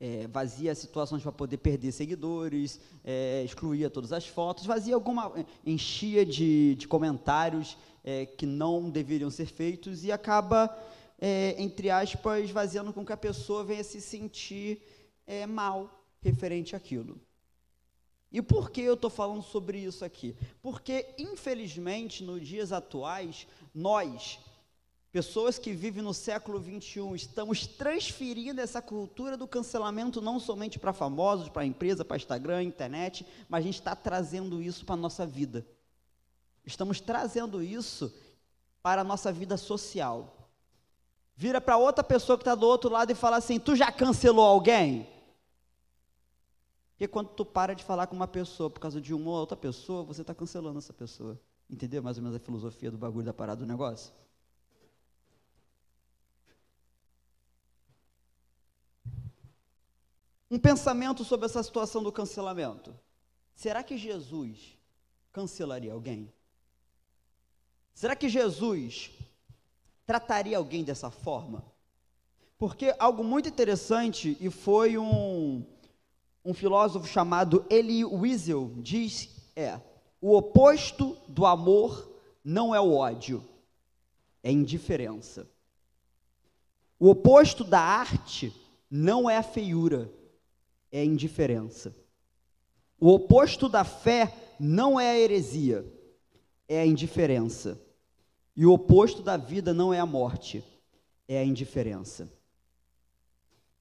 é, 0.00 0.26
vazia 0.26 0.74
situações 0.74 1.22
para 1.22 1.32
poder 1.32 1.56
perder 1.58 1.92
seguidores, 1.92 2.80
é, 3.04 3.42
excluía 3.44 3.88
todas 3.88 4.12
as 4.12 4.26
fotos, 4.26 4.66
fazia 4.66 4.94
alguma. 4.94 5.32
É, 5.36 5.44
enchia 5.64 6.24
de, 6.24 6.74
de 6.74 6.86
comentários 6.86 7.76
é, 8.04 8.26
que 8.26 8.46
não 8.46 8.90
deveriam 8.90 9.30
ser 9.30 9.46
feitos 9.46 10.04
e 10.04 10.12
acaba, 10.12 10.76
é, 11.18 11.54
entre 11.58 11.90
aspas, 11.90 12.50
vaziando 12.50 12.92
com 12.92 13.04
que 13.04 13.12
a 13.12 13.16
pessoa 13.16 13.64
venha 13.64 13.82
se 13.82 14.00
sentir 14.00 14.82
é, 15.26 15.46
mal 15.46 16.04
referente 16.22 16.76
àquilo. 16.76 17.20
E 18.30 18.42
por 18.42 18.70
que 18.70 18.82
eu 18.82 18.94
estou 18.94 19.08
falando 19.08 19.42
sobre 19.42 19.78
isso 19.78 20.04
aqui? 20.04 20.36
Porque, 20.60 21.06
infelizmente, 21.16 22.22
nos 22.22 22.46
dias 22.46 22.72
atuais, 22.72 23.46
nós, 23.74 24.38
Pessoas 25.16 25.58
que 25.58 25.72
vivem 25.72 26.02
no 26.02 26.12
século 26.12 26.60
21, 26.60 27.16
estamos 27.16 27.66
transferindo 27.66 28.60
essa 28.60 28.82
cultura 28.82 29.34
do 29.34 29.48
cancelamento 29.48 30.20
não 30.20 30.38
somente 30.38 30.78
para 30.78 30.92
famosos, 30.92 31.48
para 31.48 31.64
empresa, 31.64 32.04
para 32.04 32.18
Instagram, 32.18 32.62
internet, 32.64 33.26
mas 33.48 33.60
a 33.60 33.62
gente 33.66 33.76
está 33.76 33.96
trazendo 33.96 34.60
isso 34.60 34.84
para 34.84 34.94
a 34.94 34.98
nossa 34.98 35.24
vida. 35.24 35.66
Estamos 36.66 37.00
trazendo 37.00 37.62
isso 37.62 38.14
para 38.82 39.00
a 39.00 39.04
nossa 39.04 39.32
vida 39.32 39.56
social. 39.56 40.50
Vira 41.34 41.62
para 41.62 41.78
outra 41.78 42.04
pessoa 42.04 42.36
que 42.36 42.42
está 42.42 42.54
do 42.54 42.66
outro 42.66 42.90
lado 42.90 43.10
e 43.10 43.14
fala 43.14 43.38
assim: 43.38 43.58
Tu 43.58 43.74
já 43.74 43.90
cancelou 43.90 44.44
alguém? 44.44 45.08
Porque 46.90 47.08
quando 47.08 47.28
tu 47.28 47.42
para 47.42 47.74
de 47.74 47.82
falar 47.82 48.06
com 48.06 48.14
uma 48.14 48.28
pessoa 48.28 48.68
por 48.68 48.80
causa 48.80 49.00
de 49.00 49.14
uma 49.14 49.30
ou 49.30 49.36
outra 49.38 49.56
pessoa, 49.56 50.04
você 50.04 50.20
está 50.20 50.34
cancelando 50.34 50.76
essa 50.76 50.92
pessoa. 50.92 51.40
Entendeu 51.70 52.02
mais 52.02 52.18
ou 52.18 52.22
menos 52.22 52.36
a 52.36 52.38
filosofia 52.38 52.90
do 52.90 52.98
bagulho 52.98 53.24
da 53.24 53.32
parada 53.32 53.64
do 53.64 53.66
negócio? 53.66 54.12
Um 60.50 60.58
pensamento 60.58 61.24
sobre 61.24 61.46
essa 61.46 61.62
situação 61.62 62.02
do 62.02 62.12
cancelamento. 62.12 62.94
Será 63.54 63.82
que 63.82 63.96
Jesus 63.96 64.76
cancelaria 65.32 65.92
alguém? 65.92 66.32
Será 67.94 68.14
que 68.14 68.28
Jesus 68.28 69.10
trataria 70.06 70.58
alguém 70.58 70.84
dessa 70.84 71.10
forma? 71.10 71.64
Porque 72.58 72.94
algo 72.98 73.24
muito 73.24 73.48
interessante, 73.48 74.36
e 74.40 74.50
foi 74.50 74.96
um, 74.96 75.64
um 76.44 76.54
filósofo 76.54 77.06
chamado 77.06 77.66
Elie 77.68 78.04
Wiesel, 78.04 78.70
diz, 78.76 79.30
é, 79.56 79.80
o 80.20 80.34
oposto 80.36 81.16
do 81.26 81.44
amor 81.44 82.10
não 82.44 82.74
é 82.74 82.80
o 82.80 82.94
ódio, 82.94 83.44
é 84.42 84.52
indiferença. 84.52 85.46
O 86.98 87.10
oposto 87.10 87.64
da 87.64 87.80
arte 87.80 88.54
não 88.90 89.28
é 89.28 89.36
a 89.36 89.42
feiura, 89.42 90.10
é 90.98 91.04
indiferença. 91.04 91.94
O 92.98 93.12
oposto 93.12 93.68
da 93.68 93.84
fé 93.84 94.34
não 94.58 94.98
é 94.98 95.10
a 95.10 95.18
heresia, 95.18 95.84
é 96.66 96.80
a 96.80 96.86
indiferença. 96.86 97.78
E 98.56 98.64
o 98.64 98.72
oposto 98.72 99.22
da 99.22 99.36
vida 99.36 99.74
não 99.74 99.92
é 99.92 100.00
a 100.00 100.06
morte, 100.06 100.64
é 101.28 101.38
a 101.38 101.44
indiferença. 101.44 102.32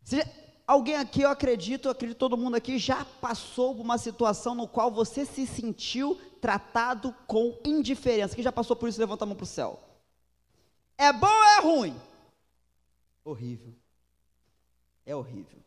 Se 0.04 0.22
alguém 0.68 0.96
aqui, 0.98 1.22
eu 1.22 1.30
acredito, 1.30 1.88
eu 1.88 1.92
acredito 1.92 2.18
todo 2.18 2.38
mundo 2.38 2.56
aqui 2.56 2.78
já 2.78 3.06
passou 3.06 3.74
por 3.74 3.82
uma 3.82 3.98
situação 3.98 4.54
no 4.54 4.68
qual 4.68 4.92
você 4.92 5.26
se 5.26 5.48
sentiu 5.48 6.20
tratado 6.42 7.16
com 7.26 7.58
indiferença. 7.64 8.36
Quem 8.36 8.44
já 8.44 8.52
passou 8.52 8.76
por 8.76 8.90
isso, 8.90 9.00
levanta 9.00 9.24
a 9.24 9.28
mão 9.28 9.38
para 9.38 9.46
o 9.46 9.48
céu. 9.48 9.80
É 10.98 11.14
bom 11.14 11.28
ou 11.28 11.44
é 11.46 11.62
ruim? 11.62 12.02
Horrível. 13.24 13.74
É 15.06 15.16
horrível. 15.16 15.65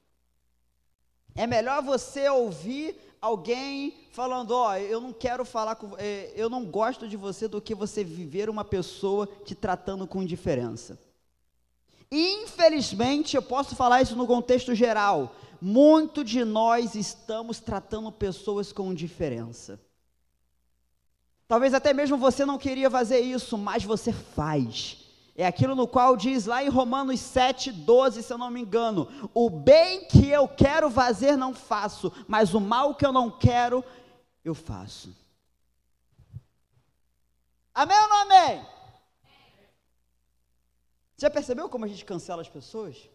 É 1.35 1.47
melhor 1.47 1.83
você 1.83 2.29
ouvir 2.29 2.97
alguém 3.21 3.95
falando, 4.11 4.53
ó, 4.53 4.71
oh, 4.71 4.75
eu 4.75 5.01
não 5.01 5.13
quero 5.13 5.45
falar 5.45 5.77
com, 5.77 5.97
é, 5.99 6.33
eu 6.35 6.49
não 6.49 6.65
gosto 6.65 7.09
de 7.09 7.17
você 7.17 7.47
do 7.47 7.61
que 7.61 7.75
você 7.75 8.03
viver 8.03 8.49
uma 8.49 8.65
pessoa 8.65 9.29
te 9.45 9.55
tratando 9.55 10.07
com 10.07 10.23
indiferença. 10.23 10.99
Infelizmente, 12.11 13.37
eu 13.37 13.43
posso 13.43 13.77
falar 13.77 14.03
isso 14.03 14.17
no 14.17 14.27
contexto 14.27 14.75
geral. 14.75 15.35
Muito 15.61 16.25
de 16.25 16.45
nós 16.45 16.95
estamos 16.95 17.61
tratando 17.61 18.11
pessoas 18.11 18.73
com 18.73 18.93
indiferença. 18.93 19.81
Talvez 21.47 21.75
até 21.75 21.93
mesmo 21.93 22.17
você 22.17 22.45
não 22.45 22.59
queria 22.59 22.91
fazer 22.91 23.21
isso, 23.21 23.57
mas 23.59 23.85
você 23.85 24.13
faz. 24.13 25.08
É 25.41 25.47
aquilo 25.47 25.77
no 25.77 25.87
qual 25.87 26.17
diz 26.17 26.47
lá 26.47 26.65
em 26.65 26.69
Romanos 26.69 27.21
7, 27.21 27.71
12, 27.71 28.25
se 28.25 28.33
eu 28.33 28.37
não 28.37 28.51
me 28.51 28.61
engano: 28.61 29.31
o 29.33 29.49
bem 29.49 30.05
que 30.09 30.29
eu 30.29 30.49
quero 30.49 30.91
fazer 30.91 31.37
não 31.37 31.55
faço, 31.55 32.13
mas 32.27 32.55
o 32.55 32.61
mal 32.61 32.97
que 32.97 33.07
eu 33.07 33.13
não 33.13 33.31
quero, 33.31 33.85
eu 34.45 34.53
faço. 34.53 35.17
Amém 37.73 37.97
ou 37.97 38.09
não 38.09 38.17
amém? 38.23 38.67
Já 41.17 41.31
percebeu 41.31 41.69
como 41.69 41.85
a 41.85 41.89
gente 41.89 42.05
cancela 42.05 42.43
as 42.43 42.49
pessoas? 42.49 43.09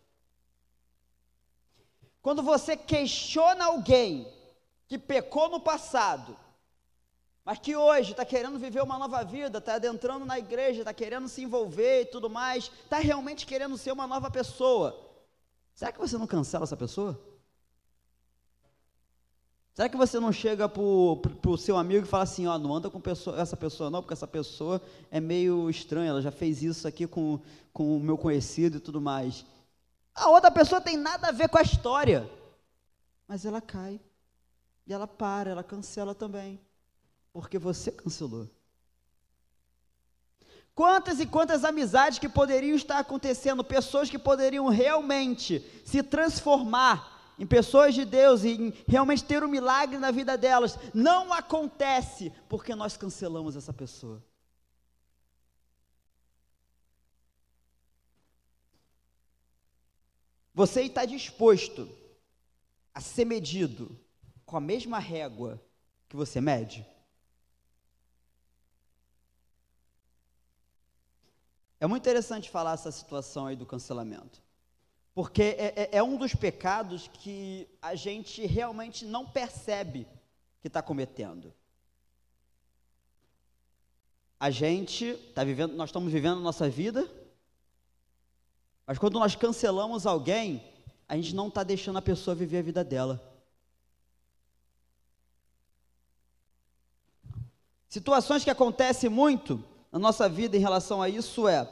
Quando 2.22 2.42
você 2.42 2.78
questiona 2.78 3.66
alguém 3.66 4.34
que 4.88 4.98
pecou 4.98 5.50
no 5.50 5.60
passado, 5.60 6.38
mas 7.46 7.60
que 7.60 7.76
hoje 7.76 8.12
está 8.12 8.24
querendo 8.24 8.58
viver 8.58 8.82
uma 8.82 8.98
nova 8.98 9.24
vida, 9.24 9.58
está 9.58 9.76
adentrando 9.76 10.26
na 10.26 10.40
igreja, 10.40 10.80
está 10.80 10.94
querendo 10.94 11.28
se 11.28 11.44
envolver 11.44 12.04
e 12.04 12.06
tudo 12.06 12.30
mais, 12.30 12.72
está 12.84 13.00
realmente 13.00 13.46
querendo 13.46 13.78
ser 13.78 13.92
uma 13.92 14.08
nova 14.08 14.32
pessoa. 14.32 14.98
Será 15.76 15.92
que 15.92 16.00
você 16.00 16.18
não 16.18 16.26
cancela 16.26 16.64
essa 16.64 16.78
pessoa? 16.78 17.20
Será 19.74 19.90
que 19.90 19.98
você 19.98 20.20
não 20.20 20.32
chega 20.32 20.70
para 20.70 20.82
o 20.82 21.58
seu 21.58 21.76
amigo 21.76 22.06
e 22.06 22.10
fala 22.10 22.24
assim, 22.24 22.48
ó, 22.48 22.58
não 22.58 22.76
anda 22.76 22.90
com 22.90 23.02
pessoa, 23.02 23.42
essa 23.42 23.58
pessoa 23.58 23.90
não, 23.90 24.02
porque 24.02 24.14
essa 24.14 24.28
pessoa 24.28 24.82
é 25.12 25.20
meio 25.20 25.70
estranha, 25.70 26.12
ela 26.12 26.22
já 26.22 26.32
fez 26.32 26.62
isso 26.62 26.88
aqui 26.88 27.08
com, 27.08 27.40
com 27.74 27.98
o 27.98 28.00
meu 28.00 28.18
conhecido 28.18 28.78
e 28.78 28.80
tudo 28.80 29.02
mais. 29.02 29.44
A 30.16 30.30
outra 30.30 30.52
pessoa 30.52 30.80
tem 30.80 30.96
nada 30.96 31.28
a 31.28 31.32
ver 31.32 31.50
com 31.50 31.58
a 31.58 31.64
história, 31.64 32.30
mas 33.28 33.46
ela 33.46 33.60
cai, 33.60 34.00
e 34.86 34.94
ela 34.94 35.08
para, 35.08 35.50
ela 35.50 35.64
cancela 35.64 36.14
também 36.14 36.62
porque 37.34 37.58
você 37.58 37.92
cancelou. 37.92 38.48
Quantas 40.76 41.20
e 41.20 41.26
quantas 41.26 41.64
amizades 41.66 42.18
que 42.20 42.30
poderiam 42.30 42.76
estar 42.76 43.00
acontecendo, 43.00 43.64
pessoas 43.64 44.10
que 44.10 44.18
poderiam 44.18 44.70
realmente 44.70 45.60
se 45.86 46.02
transformar 46.02 47.34
em 47.38 47.46
pessoas 47.46 47.94
de 47.94 48.06
Deus 48.06 48.44
e 48.44 48.72
realmente 48.88 49.24
ter 49.24 49.44
um 49.44 49.48
milagre 49.48 49.98
na 49.98 50.12
vida 50.12 50.38
delas, 50.38 50.78
não 50.94 51.34
acontece 51.34 52.32
porque 52.48 52.76
nós 52.76 52.96
cancelamos 52.96 53.56
essa 53.56 53.74
pessoa. 53.74 54.24
Você 60.54 60.84
está 60.84 61.04
disposto 61.04 61.90
a 62.94 63.02
ser 63.02 63.26
medido 63.26 64.00
com 64.46 64.56
a 64.56 64.62
mesma 64.62 65.00
régua 65.00 65.60
que 66.08 66.16
você 66.16 66.40
mede? 66.40 66.93
É 71.84 71.86
muito 71.86 72.04
interessante 72.04 72.50
falar 72.50 72.76
essa 72.76 72.90
situação 72.94 73.48
aí 73.48 73.58
do 73.58 73.66
cancelamento, 73.66 74.42
porque 75.14 75.42
é, 75.42 75.74
é, 75.76 75.90
é 75.98 76.02
um 76.02 76.16
dos 76.16 76.34
pecados 76.34 77.10
que 77.10 77.68
a 77.82 77.94
gente 77.94 78.46
realmente 78.46 79.04
não 79.04 79.26
percebe 79.26 80.08
que 80.62 80.70
está 80.70 80.82
cometendo. 80.82 81.54
A 84.40 84.50
gente 84.50 85.08
está 85.08 85.44
vivendo, 85.44 85.76
nós 85.76 85.90
estamos 85.90 86.10
vivendo 86.10 86.38
a 86.38 86.42
nossa 86.42 86.70
vida, 86.70 87.06
mas 88.88 88.98
quando 88.98 89.20
nós 89.20 89.36
cancelamos 89.36 90.06
alguém, 90.06 90.64
a 91.06 91.18
gente 91.18 91.36
não 91.36 91.50
está 91.50 91.64
deixando 91.64 91.98
a 91.98 92.02
pessoa 92.02 92.34
viver 92.34 92.60
a 92.60 92.62
vida 92.62 92.82
dela. 92.82 93.22
Situações 97.90 98.42
que 98.42 98.50
acontecem 98.50 99.10
muito 99.10 99.73
na 99.94 100.00
nossa 100.00 100.28
vida 100.28 100.58
em 100.58 100.60
relação 100.60 101.04
a 101.04 101.08
isso 101.08 101.48
é 101.48 101.70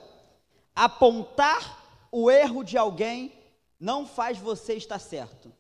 apontar 0.76 2.08
o 2.12 2.30
erro 2.30 2.64
de 2.64 2.78
alguém 2.78 3.34
não 3.80 4.06
faz 4.06 4.38
você 4.38 4.76
estar 4.76 5.00
certo. 5.00 5.52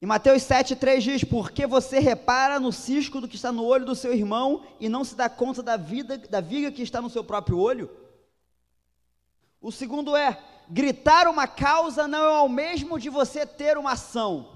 Em 0.00 0.06
Mateus 0.06 0.42
7,3 0.42 1.00
diz: 1.00 1.24
Porque 1.24 1.66
você 1.66 1.98
repara 1.98 2.58
no 2.58 2.72
cisco 2.72 3.20
do 3.20 3.28
que 3.28 3.36
está 3.36 3.52
no 3.52 3.64
olho 3.64 3.84
do 3.84 3.94
seu 3.94 4.14
irmão 4.14 4.64
e 4.80 4.88
não 4.88 5.04
se 5.04 5.14
dá 5.14 5.28
conta 5.28 5.62
da 5.62 5.76
vida, 5.76 6.16
da 6.16 6.40
viga 6.40 6.72
que 6.72 6.82
está 6.82 7.02
no 7.02 7.10
seu 7.10 7.22
próprio 7.22 7.58
olho? 7.58 7.90
O 9.60 9.70
segundo 9.70 10.16
é: 10.16 10.42
gritar 10.70 11.28
uma 11.28 11.46
causa 11.46 12.08
não 12.08 12.24
é 12.24 12.40
o 12.40 12.48
mesmo 12.48 12.98
de 12.98 13.10
você 13.10 13.46
ter 13.46 13.76
uma 13.76 13.92
ação. 13.92 14.53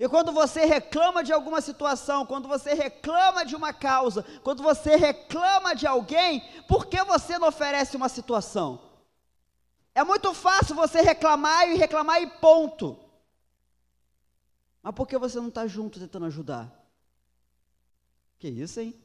E 0.00 0.08
quando 0.08 0.32
você 0.32 0.64
reclama 0.64 1.22
de 1.22 1.30
alguma 1.30 1.60
situação, 1.60 2.24
quando 2.24 2.48
você 2.48 2.72
reclama 2.72 3.44
de 3.44 3.54
uma 3.54 3.70
causa, 3.70 4.22
quando 4.42 4.62
você 4.62 4.96
reclama 4.96 5.76
de 5.76 5.86
alguém, 5.86 6.40
por 6.66 6.86
que 6.86 7.04
você 7.04 7.38
não 7.38 7.48
oferece 7.48 7.98
uma 7.98 8.08
situação? 8.08 8.80
É 9.94 10.02
muito 10.02 10.32
fácil 10.32 10.74
você 10.74 11.02
reclamar 11.02 11.68
e 11.68 11.74
reclamar 11.74 12.22
e 12.22 12.26
ponto. 12.26 12.98
Mas 14.82 14.94
por 14.94 15.06
que 15.06 15.18
você 15.18 15.38
não 15.38 15.48
está 15.48 15.66
junto 15.66 16.00
tentando 16.00 16.24
ajudar? 16.24 16.72
Que 18.38 18.48
isso, 18.48 18.80
hein? 18.80 18.98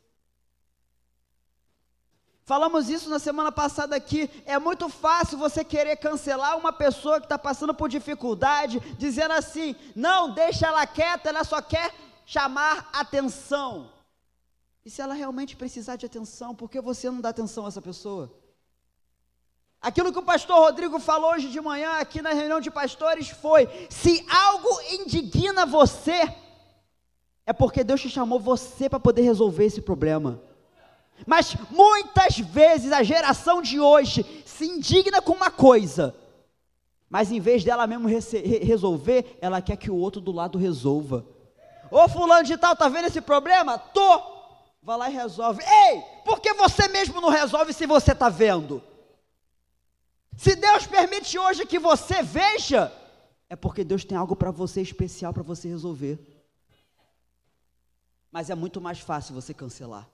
Falamos 2.45 2.89
isso 2.89 3.09
na 3.09 3.17
semana 3.17 3.51
passada 3.51 3.95
aqui. 3.95 4.29
É 4.45 4.59
muito 4.59 4.87
fácil 4.87 5.35
você 5.35 5.63
querer 5.63 5.95
cancelar 5.95 6.55
uma 6.55 6.71
pessoa 6.71 7.19
que 7.19 7.25
está 7.25 7.39
passando 7.39 7.73
por 7.73 7.89
dificuldade, 7.89 8.79
dizendo 8.99 9.33
assim: 9.33 9.75
não, 9.95 10.31
deixa 10.31 10.67
ela 10.67 10.85
quieta, 10.85 11.29
ela 11.29 11.43
só 11.43 11.59
quer 11.59 11.91
chamar 12.23 12.87
atenção. 12.93 13.89
E 14.85 14.91
se 14.91 15.01
ela 15.01 15.15
realmente 15.15 15.55
precisar 15.55 15.95
de 15.95 16.05
atenção, 16.05 16.53
por 16.53 16.69
que 16.69 16.79
você 16.79 17.09
não 17.09 17.19
dá 17.19 17.29
atenção 17.29 17.65
a 17.65 17.69
essa 17.69 17.81
pessoa? 17.81 18.31
Aquilo 19.81 20.13
que 20.13 20.19
o 20.19 20.23
pastor 20.23 20.59
Rodrigo 20.59 20.99
falou 20.99 21.31
hoje 21.31 21.49
de 21.49 21.59
manhã 21.59 21.93
aqui 21.93 22.21
na 22.21 22.29
reunião 22.29 22.59
de 22.59 22.69
pastores 22.69 23.27
foi: 23.27 23.67
se 23.89 24.23
algo 24.29 24.69
indigna 24.91 25.65
você, 25.65 26.31
é 27.43 27.51
porque 27.51 27.83
Deus 27.83 28.01
te 28.01 28.09
chamou 28.09 28.39
você 28.39 28.87
para 28.87 28.99
poder 28.99 29.23
resolver 29.23 29.65
esse 29.65 29.81
problema. 29.81 30.44
Mas 31.25 31.55
muitas 31.69 32.39
vezes 32.39 32.91
a 32.91 33.03
geração 33.03 33.61
de 33.61 33.79
hoje 33.79 34.43
se 34.45 34.65
indigna 34.65 35.21
com 35.21 35.33
uma 35.33 35.51
coisa, 35.51 36.15
mas 37.09 37.31
em 37.31 37.39
vez 37.39 37.63
dela 37.63 37.87
mesmo 37.87 38.07
resolver, 38.07 39.37
ela 39.41 39.61
quer 39.61 39.77
que 39.77 39.91
o 39.91 39.95
outro 39.95 40.19
do 40.19 40.31
lado 40.31 40.57
resolva. 40.57 41.25
Ô 41.91 42.07
fulano 42.09 42.43
de 42.43 42.57
tal, 42.57 42.75
tá 42.75 42.89
vendo 42.89 43.05
esse 43.05 43.21
problema? 43.21 43.77
Tô. 43.77 44.35
Vai 44.81 44.97
lá 44.97 45.09
e 45.09 45.13
resolve. 45.13 45.63
Ei, 45.63 46.01
por 46.23 46.39
que 46.39 46.53
você 46.53 46.87
mesmo 46.87 47.21
não 47.21 47.29
resolve 47.29 47.73
se 47.73 47.85
você 47.85 48.11
está 48.11 48.29
vendo? 48.29 48.83
Se 50.37 50.55
Deus 50.55 50.85
permite 50.85 51.39
hoje 51.39 51.65
que 51.65 51.79
você 51.79 52.21
veja, 52.21 52.91
é 53.49 53.55
porque 53.55 53.83
Deus 53.83 54.03
tem 54.03 54.17
algo 54.17 54.35
para 54.35 54.51
você 54.51 54.81
especial 54.81 55.33
para 55.33 55.43
você 55.43 55.67
resolver. 55.67 56.19
Mas 58.31 58.49
é 58.49 58.55
muito 58.55 58.81
mais 58.81 58.99
fácil 58.99 59.33
você 59.33 59.53
cancelar. 59.53 60.09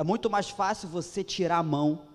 É 0.00 0.02
muito 0.02 0.30
mais 0.30 0.48
fácil 0.48 0.88
você 0.88 1.22
tirar 1.22 1.58
a 1.58 1.62
mão. 1.62 2.08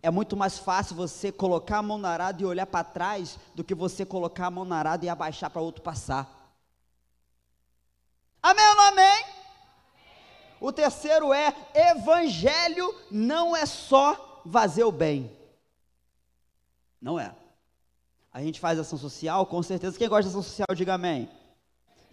É 0.00 0.12
muito 0.12 0.36
mais 0.36 0.60
fácil 0.60 0.94
você 0.94 1.32
colocar 1.32 1.78
a 1.78 1.82
mão 1.82 1.98
na 1.98 2.10
arada 2.10 2.40
e 2.40 2.46
olhar 2.46 2.66
para 2.66 2.84
trás 2.84 3.36
do 3.52 3.64
que 3.64 3.74
você 3.74 4.06
colocar 4.06 4.46
a 4.46 4.50
mão 4.52 4.64
na 4.64 4.76
arada 4.76 5.04
e 5.04 5.08
abaixar 5.08 5.50
para 5.50 5.60
outro 5.60 5.82
passar. 5.82 6.54
Amém 8.40 8.64
ou 8.68 8.76
não 8.76 8.84
amém? 8.84 9.24
O 10.60 10.70
terceiro 10.70 11.34
é: 11.34 11.52
evangelho 11.74 12.94
não 13.10 13.56
é 13.56 13.66
só 13.66 14.44
fazer 14.48 14.84
o 14.84 14.92
bem. 14.92 15.36
Não 17.02 17.18
é. 17.18 17.34
A 18.32 18.40
gente 18.40 18.60
faz 18.60 18.78
ação 18.78 18.96
social, 18.96 19.44
com 19.46 19.60
certeza. 19.64 19.98
Quem 19.98 20.08
gosta 20.08 20.22
de 20.22 20.28
ação 20.28 20.44
social, 20.44 20.76
diga 20.76 20.94
amém 20.94 21.28
a 21.28 21.45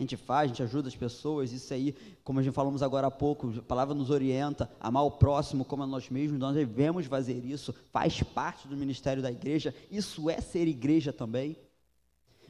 gente 0.03 0.17
faz, 0.17 0.43
a 0.43 0.47
gente 0.47 0.63
ajuda 0.63 0.87
as 0.87 0.95
pessoas, 0.95 1.51
isso 1.51 1.73
aí, 1.73 1.95
como 2.23 2.39
a 2.39 2.43
gente 2.43 2.53
falamos 2.53 2.83
agora 2.83 3.07
há 3.07 3.11
pouco, 3.11 3.53
a 3.57 3.61
palavra 3.61 3.93
nos 3.93 4.09
orienta, 4.09 4.69
amar 4.79 5.03
o 5.03 5.11
próximo 5.11 5.65
como 5.65 5.83
a 5.83 5.87
nós 5.87 6.09
mesmos, 6.09 6.39
nós 6.39 6.55
devemos 6.55 7.05
fazer 7.07 7.43
isso, 7.43 7.73
faz 7.91 8.21
parte 8.21 8.67
do 8.67 8.77
ministério 8.77 9.21
da 9.23 9.31
igreja, 9.31 9.73
isso 9.89 10.29
é 10.29 10.39
ser 10.39 10.67
igreja 10.67 11.11
também. 11.11 11.57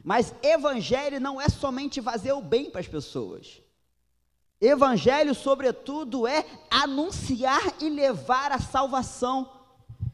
Mas 0.02 0.34
evangelho 0.42 1.18
não 1.18 1.40
é 1.40 1.48
somente 1.48 2.02
fazer 2.02 2.32
o 2.32 2.42
bem 2.42 2.70
para 2.70 2.80
as 2.80 2.88
pessoas. 2.88 3.62
Evangelho, 4.60 5.34
sobretudo, 5.34 6.26
é 6.26 6.44
anunciar 6.70 7.74
e 7.80 7.88
levar 7.88 8.52
a 8.52 8.58
salvação. 8.58 9.50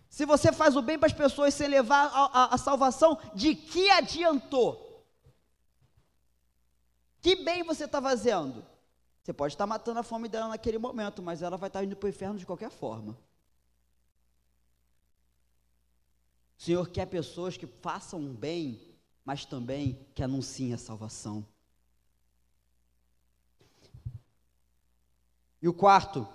Se 0.08 0.24
você 0.24 0.52
faz 0.52 0.76
o 0.76 0.82
bem 0.82 0.98
para 0.98 1.06
as 1.06 1.12
pessoas 1.12 1.54
sem 1.54 1.68
levar 1.68 2.06
a, 2.12 2.42
a, 2.42 2.54
a 2.54 2.58
salvação, 2.58 3.18
de 3.34 3.54
que 3.54 3.90
adiantou? 3.90 4.89
Que 7.20 7.36
bem 7.36 7.62
você 7.62 7.84
está 7.84 8.00
fazendo? 8.00 8.64
Você 9.22 9.32
pode 9.32 9.54
estar 9.54 9.66
matando 9.66 10.00
a 10.00 10.02
fome 10.02 10.28
dela 10.28 10.48
naquele 10.48 10.78
momento, 10.78 11.22
mas 11.22 11.42
ela 11.42 11.56
vai 11.56 11.68
estar 11.68 11.84
indo 11.84 11.96
para 11.96 12.06
o 12.06 12.10
inferno 12.10 12.38
de 12.38 12.46
qualquer 12.46 12.70
forma. 12.70 13.12
O 16.58 16.62
Senhor 16.62 16.88
quer 16.88 17.06
pessoas 17.06 17.56
que 17.56 17.66
façam 17.66 18.20
um 18.20 18.34
bem, 18.34 18.80
mas 19.24 19.44
também 19.44 20.06
que 20.14 20.22
anunciem 20.22 20.72
a 20.72 20.78
salvação. 20.78 21.46
E 25.62 25.68
o 25.68 25.74
quarto, 25.74 26.26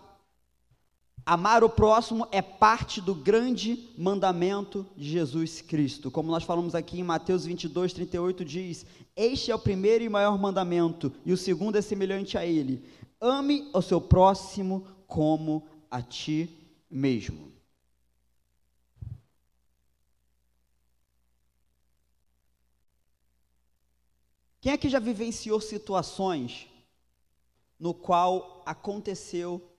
Amar 1.26 1.64
o 1.64 1.70
próximo 1.70 2.28
é 2.32 2.40
parte 2.40 3.02
do 3.02 3.16
grande 3.16 3.90
mandamento 3.98 4.86
de 4.96 5.10
Jesus 5.10 5.60
Cristo. 5.60 6.12
Como 6.12 6.30
nós 6.30 6.44
falamos 6.44 6.76
aqui 6.76 7.00
em 7.00 7.04
Mateus 7.04 7.48
22, 7.48 7.94
38, 7.94 8.46
diz: 8.46 8.86
Este 9.16 9.50
é 9.50 9.56
o 9.56 9.60
primeiro 9.60 10.04
e 10.04 10.10
maior 10.10 10.38
mandamento, 10.38 11.12
e 11.26 11.34
o 11.34 11.38
segundo 11.38 11.78
é 11.78 11.82
semelhante 11.82 12.38
a 12.38 12.46
ele: 12.46 12.88
ame 13.20 13.68
o 13.74 13.82
seu 13.82 14.00
próximo 14.00 14.88
como 15.08 15.68
a 15.90 16.00
ti 16.00 16.48
mesmo. 16.88 17.52
Quem 24.62 24.74
aqui 24.74 24.90
já 24.90 25.00
vivenciou 25.00 25.60
situações 25.60 26.68
no 27.80 27.96
qual 27.96 28.62
aconteceu 28.64 29.75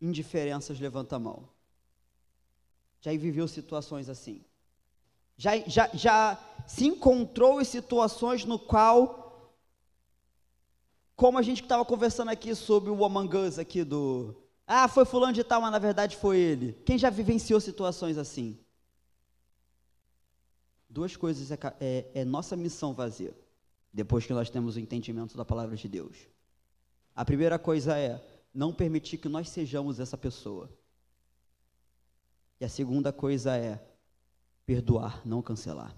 indiferenças, 0.00 0.78
levanta 0.78 1.16
a 1.16 1.18
mão. 1.18 1.48
Já 3.00 3.10
viveu 3.12 3.46
situações 3.46 4.08
assim? 4.08 4.44
Já, 5.36 5.58
já, 5.66 5.88
já 5.92 6.38
se 6.66 6.86
encontrou 6.86 7.60
em 7.60 7.64
situações 7.64 8.44
no 8.44 8.58
qual, 8.58 9.52
como 11.14 11.38
a 11.38 11.42
gente 11.42 11.62
estava 11.62 11.84
conversando 11.84 12.30
aqui 12.30 12.54
sobre 12.54 12.90
o 12.90 13.04
Among 13.04 13.36
Us 13.36 13.58
aqui 13.58 13.84
do... 13.84 14.34
Ah, 14.66 14.88
foi 14.88 15.04
fulano 15.04 15.32
de 15.32 15.44
tal, 15.44 15.60
mas 15.60 15.70
na 15.70 15.78
verdade 15.78 16.16
foi 16.16 16.38
ele. 16.38 16.72
Quem 16.84 16.98
já 16.98 17.08
vivenciou 17.08 17.60
situações 17.60 18.18
assim? 18.18 18.58
Duas 20.88 21.14
coisas 21.14 21.50
é, 21.52 21.58
é, 21.78 22.10
é 22.14 22.24
nossa 22.24 22.56
missão 22.56 22.94
fazer, 22.94 23.36
depois 23.92 24.26
que 24.26 24.32
nós 24.32 24.50
temos 24.50 24.74
o 24.74 24.80
entendimento 24.80 25.36
da 25.36 25.44
palavra 25.44 25.76
de 25.76 25.86
Deus. 25.86 26.16
A 27.14 27.24
primeira 27.24 27.58
coisa 27.58 27.96
é 27.96 28.20
não 28.56 28.72
permitir 28.72 29.18
que 29.18 29.28
nós 29.28 29.50
sejamos 29.50 30.00
essa 30.00 30.16
pessoa. 30.16 30.70
E 32.58 32.64
a 32.64 32.68
segunda 32.70 33.12
coisa 33.12 33.54
é 33.54 33.78
perdoar, 34.64 35.20
não 35.26 35.42
cancelar. 35.42 35.94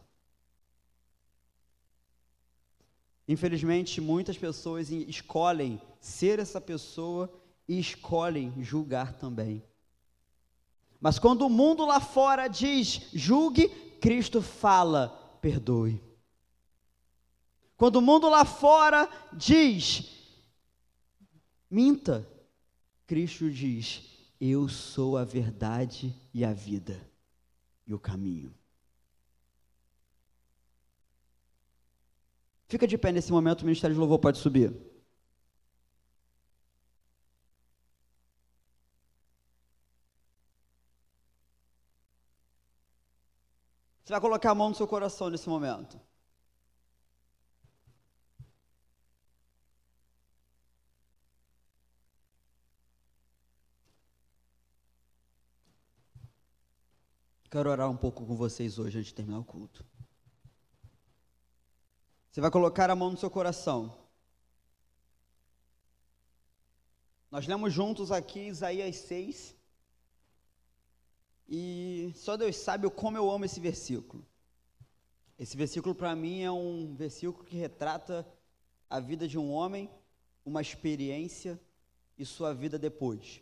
Infelizmente, 3.28 4.00
muitas 4.00 4.36
pessoas 4.36 4.90
escolhem 4.90 5.80
ser 6.00 6.40
essa 6.40 6.60
pessoa 6.60 7.32
e 7.68 7.78
escolhem 7.78 8.52
julgar 8.64 9.12
também. 9.12 9.62
Mas 11.00 11.16
quando 11.18 11.42
o 11.42 11.50
mundo 11.50 11.86
lá 11.86 12.00
fora 12.00 12.48
diz 12.48 13.08
julgue, 13.14 13.68
Cristo 14.00 14.42
fala 14.42 15.38
perdoe. 15.40 16.02
Quando 17.76 17.96
o 17.96 18.02
mundo 18.02 18.28
lá 18.28 18.44
fora 18.44 19.08
diz 19.32 20.18
minta, 21.70 22.26
Cristo 23.08 23.50
diz: 23.50 24.02
Eu 24.38 24.68
sou 24.68 25.16
a 25.16 25.24
verdade 25.24 26.14
e 26.32 26.44
a 26.44 26.52
vida 26.52 27.00
e 27.86 27.94
o 27.94 27.98
caminho. 27.98 28.54
Fica 32.68 32.86
de 32.86 32.98
pé 32.98 33.10
nesse 33.10 33.32
momento, 33.32 33.62
o 33.62 33.64
Ministério 33.64 33.94
de 33.94 33.98
Louvor 33.98 34.18
pode 34.18 34.36
subir. 34.36 34.70
Você 44.04 44.12
vai 44.12 44.20
colocar 44.20 44.50
a 44.50 44.54
mão 44.54 44.68
no 44.68 44.74
seu 44.74 44.86
coração 44.86 45.30
nesse 45.30 45.48
momento. 45.48 45.98
Quero 57.50 57.70
orar 57.70 57.90
um 57.90 57.96
pouco 57.96 58.26
com 58.26 58.36
vocês 58.36 58.78
hoje 58.78 58.98
antes 58.98 59.08
de 59.08 59.14
terminar 59.14 59.38
o 59.38 59.44
culto. 59.44 59.82
Você 62.30 62.42
vai 62.42 62.50
colocar 62.50 62.90
a 62.90 62.94
mão 62.94 63.10
no 63.10 63.16
seu 63.16 63.30
coração. 63.30 63.96
Nós 67.30 67.46
lemos 67.46 67.72
juntos 67.72 68.12
aqui 68.12 68.48
Isaías 68.48 68.96
6. 68.96 69.56
E 71.48 72.12
só 72.14 72.36
Deus 72.36 72.54
sabe 72.54 72.90
como 72.90 73.16
eu 73.16 73.30
amo 73.30 73.46
esse 73.46 73.60
versículo. 73.60 74.26
Esse 75.38 75.56
versículo 75.56 75.94
para 75.94 76.14
mim 76.14 76.42
é 76.42 76.52
um 76.52 76.94
versículo 76.94 77.46
que 77.46 77.56
retrata 77.56 78.26
a 78.90 79.00
vida 79.00 79.26
de 79.26 79.38
um 79.38 79.50
homem, 79.50 79.90
uma 80.44 80.60
experiência 80.60 81.58
e 82.18 82.26
sua 82.26 82.52
vida 82.52 82.78
depois. 82.78 83.40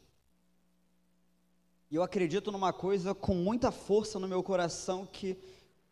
E 1.90 1.94
eu 1.94 2.02
acredito 2.02 2.50
numa 2.50 2.72
coisa 2.72 3.14
com 3.14 3.34
muita 3.34 3.70
força 3.70 4.18
no 4.18 4.26
meu 4.26 4.42
coração 4.42 5.06
que 5.06 5.38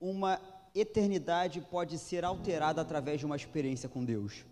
uma 0.00 0.40
eternidade 0.74 1.60
pode 1.60 1.98
ser 1.98 2.24
alterada 2.24 2.80
através 2.80 3.20
de 3.20 3.26
uma 3.26 3.36
experiência 3.36 3.88
com 3.88 4.04
Deus. 4.04 4.44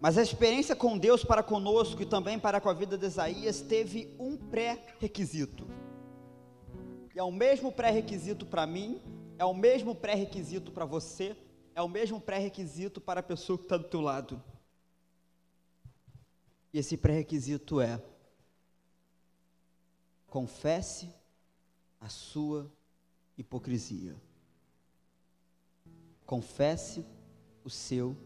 Mas 0.00 0.16
a 0.16 0.22
experiência 0.22 0.76
com 0.76 0.96
Deus 0.96 1.24
para 1.24 1.42
conosco 1.42 2.02
e 2.02 2.06
também 2.06 2.38
para 2.38 2.60
com 2.60 2.68
a 2.68 2.74
vida 2.74 2.96
de 2.96 3.06
Isaías 3.06 3.60
teve 3.60 4.14
um 4.18 4.36
pré-requisito. 4.36 5.66
E 7.14 7.18
é 7.18 7.22
o 7.22 7.32
mesmo 7.32 7.72
pré-requisito 7.72 8.46
para 8.46 8.64
mim, 8.66 9.00
é 9.38 9.44
o 9.44 9.54
mesmo 9.54 9.94
pré-requisito 9.94 10.70
para 10.70 10.84
você, 10.84 11.36
é 11.74 11.82
o 11.82 11.88
mesmo 11.88 12.20
pré-requisito 12.20 13.00
para 13.00 13.20
a 13.20 13.22
pessoa 13.22 13.58
que 13.58 13.64
está 13.64 13.76
do 13.76 13.84
teu 13.84 14.00
lado. 14.00 14.40
E 16.72 16.78
esse 16.78 16.96
pré-requisito 16.96 17.80
é: 17.80 18.02
confesse 20.26 21.08
a 22.00 22.08
sua 22.08 22.70
hipocrisia. 23.36 24.16
Confesse 26.26 27.04
o 27.64 27.70
seu 27.70 28.16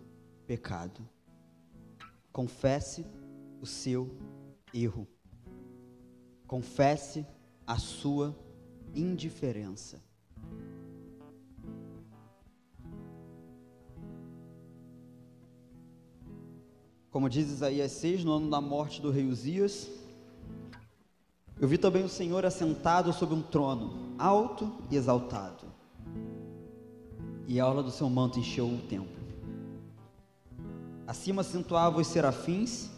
pecado. 0.47 1.09
Confesse 2.33 3.07
o 3.61 3.67
seu 3.67 4.11
erro. 4.75 5.07
Confesse 6.47 7.25
a 7.67 7.79
sua 7.79 8.37
indiferença. 8.95 10.03
Como 17.13 17.29
diz 17.29 17.51
Isaías 17.51 17.93
6, 17.93 18.25
no 18.25 18.33
ano 18.33 18.49
da 18.49 18.59
morte 18.59 19.03
do 19.03 19.11
rei 19.11 19.27
Uzias, 19.27 19.91
eu 21.61 21.69
vi 21.69 21.77
também 21.77 22.03
o 22.03 22.09
Senhor 22.09 22.47
assentado 22.47 23.13
sobre 23.13 23.35
um 23.35 23.43
trono, 23.43 24.15
alto 24.19 24.73
e 24.91 24.97
exaltado, 24.97 25.67
e 27.47 27.61
a 27.61 27.69
orla 27.69 27.83
do 27.83 27.91
seu 27.91 28.09
manto 28.09 28.39
encheu 28.39 28.67
o 28.67 28.79
templo. 28.89 29.23
Acima 31.07 31.43
acentuavam 31.43 32.01
os 32.01 32.07
serafins, 32.07 32.89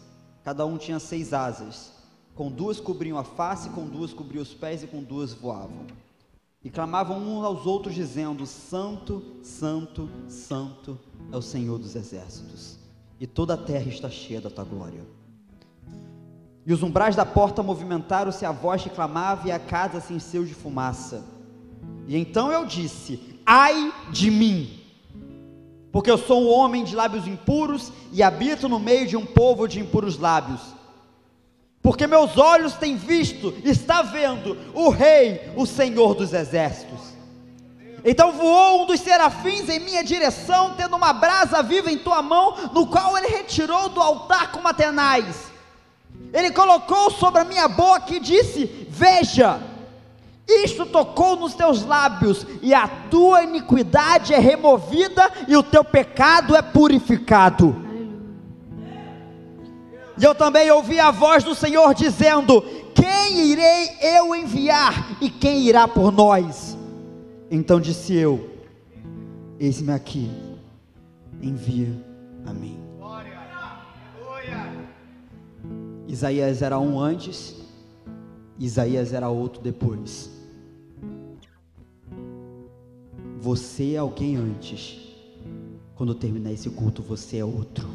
cada 0.45 0.65
um 0.65 0.77
tinha 0.77 0.97
seis 0.97 1.33
asas, 1.33 1.91
com 2.33 2.49
duas 2.49 2.79
cobriam 2.79 3.17
a 3.17 3.23
face, 3.25 3.69
com 3.71 3.85
duas 3.85 4.13
cobriam 4.13 4.43
os 4.43 4.53
pés 4.53 4.81
e 4.81 4.87
com 4.87 5.03
duas 5.03 5.33
voavam. 5.33 5.87
E 6.63 6.69
clamavam 6.69 7.17
uns 7.17 7.43
aos 7.43 7.65
outros, 7.65 7.93
dizendo: 7.93 8.45
Santo, 8.45 9.21
Santo, 9.43 10.09
Santo 10.29 10.97
é 11.33 11.37
o 11.37 11.41
Senhor 11.41 11.77
dos 11.77 11.95
exércitos 11.95 12.84
e 13.19 13.25
toda 13.25 13.53
a 13.53 13.57
terra 13.57 13.89
está 13.89 14.09
cheia 14.09 14.41
da 14.41 14.49
tua 14.49 14.63
glória. 14.63 15.01
E 16.65 16.73
os 16.73 16.81
umbrais 16.81 17.15
da 17.15 17.25
porta 17.25 17.61
movimentaram-se 17.61 18.45
a 18.45 18.51
voz 18.51 18.81
que 18.81 18.89
clamava, 18.89 19.47
e 19.47 19.51
a 19.51 19.59
casa 19.59 20.01
se 20.01 20.13
encheu 20.13 20.43
de 20.43 20.53
fumaça. 20.53 21.23
E 22.07 22.17
então 22.17 22.51
eu 22.51 22.65
disse: 22.65 23.19
Ai 23.45 23.93
de 24.11 24.31
mim, 24.31 24.79
porque 25.91 26.11
eu 26.11 26.17
sou 26.17 26.43
um 26.43 26.49
homem 26.49 26.83
de 26.83 26.95
lábios 26.95 27.27
impuros 27.27 27.91
e 28.11 28.21
habito 28.21 28.67
no 28.67 28.79
meio 28.79 29.07
de 29.07 29.15
um 29.15 29.25
povo 29.25 29.67
de 29.67 29.79
impuros 29.79 30.17
lábios. 30.17 30.61
Porque 31.81 32.07
meus 32.07 32.35
olhos 32.37 32.73
têm 32.73 32.97
visto, 32.97 33.53
está 33.63 34.01
vendo 34.01 34.57
o 34.73 34.89
Rei, 34.89 35.51
o 35.55 35.67
Senhor 35.67 36.15
dos 36.15 36.33
exércitos. 36.33 37.14
Então 38.07 38.31
voou 38.31 38.83
um 38.83 38.85
dos 38.85 38.99
serafins 38.99 39.67
em 39.67 39.79
minha 39.79 40.03
direção, 40.03 40.75
tendo 40.77 40.95
uma 40.95 41.11
brasa 41.11 41.63
viva 41.63 41.91
em 41.91 41.97
tua 41.97 42.21
mão, 42.21 42.55
no 42.71 42.85
qual 42.85 43.17
ele 43.17 43.27
retirou 43.27 43.89
do 43.89 43.99
altar 43.99 44.51
com 44.51 44.61
matenais. 44.61 45.51
Ele 46.31 46.51
colocou 46.51 47.09
sobre 47.09 47.41
a 47.41 47.43
minha 47.43 47.67
boca 47.67 48.13
e 48.13 48.19
disse: 48.19 48.87
Veja, 48.89 49.59
isto 50.47 50.85
tocou 50.85 51.35
nos 51.35 51.55
teus 51.55 51.83
lábios, 51.83 52.45
e 52.61 52.75
a 52.75 52.87
tua 52.87 53.41
iniquidade 53.41 54.35
é 54.35 54.39
removida, 54.39 55.31
e 55.47 55.57
o 55.57 55.63
teu 55.63 55.83
pecado 55.83 56.55
é 56.55 56.61
purificado. 56.61 57.83
E 60.17 60.23
eu 60.23 60.35
também 60.35 60.69
ouvi 60.69 60.99
a 60.99 61.09
voz 61.09 61.43
do 61.43 61.55
Senhor 61.55 61.95
dizendo: 61.95 62.63
Quem 62.93 63.39
irei 63.47 63.97
eu 63.99 64.35
enviar, 64.35 65.17
e 65.19 65.27
quem 65.27 65.63
irá 65.63 65.87
por 65.87 66.11
nós? 66.11 66.64
Então 67.49 67.79
disse 67.79 68.13
eu: 68.13 68.49
Eis-me 69.59 69.91
aqui, 69.91 70.29
envia 71.41 71.89
a 72.45 72.53
mim. 72.53 72.79
Isaías 76.07 76.61
era 76.61 76.79
um 76.79 76.99
antes, 76.99 77.55
Isaías 78.57 79.11
era 79.13 79.29
outro 79.29 79.61
depois. 79.61 80.31
Você 83.39 83.93
é 83.93 83.97
alguém 83.97 84.37
antes, 84.37 85.13
quando 85.95 86.15
terminar 86.15 86.51
esse 86.51 86.69
culto, 86.69 87.01
você 87.01 87.37
é 87.37 87.45
outro. 87.45 87.87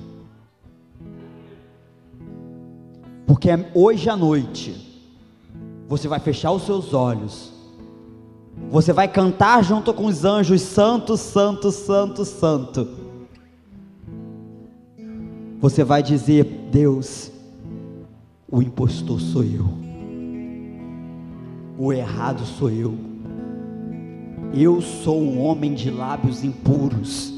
Porque 3.26 3.48
hoje 3.74 4.08
à 4.08 4.16
noite, 4.16 5.04
você 5.88 6.06
vai 6.06 6.20
fechar 6.20 6.52
os 6.52 6.64
seus 6.66 6.92
olhos 6.92 7.59
você 8.68 8.92
vai 8.92 9.08
cantar 9.08 9.64
junto 9.64 9.92
com 9.92 10.06
os 10.06 10.24
anjos: 10.24 10.62
Santo, 10.62 11.16
Santo, 11.16 11.70
Santo, 11.72 12.24
Santo. 12.24 12.88
Você 15.60 15.82
vai 15.82 16.02
dizer: 16.02 16.68
Deus, 16.70 17.32
o 18.50 18.62
impostor 18.62 19.20
sou 19.20 19.42
eu, 19.42 19.66
o 21.78 21.92
errado 21.92 22.44
sou 22.44 22.70
eu. 22.70 22.94
Eu 24.52 24.80
sou 24.80 25.20
um 25.20 25.40
homem 25.40 25.74
de 25.74 25.90
lábios 25.90 26.42
impuros. 26.42 27.32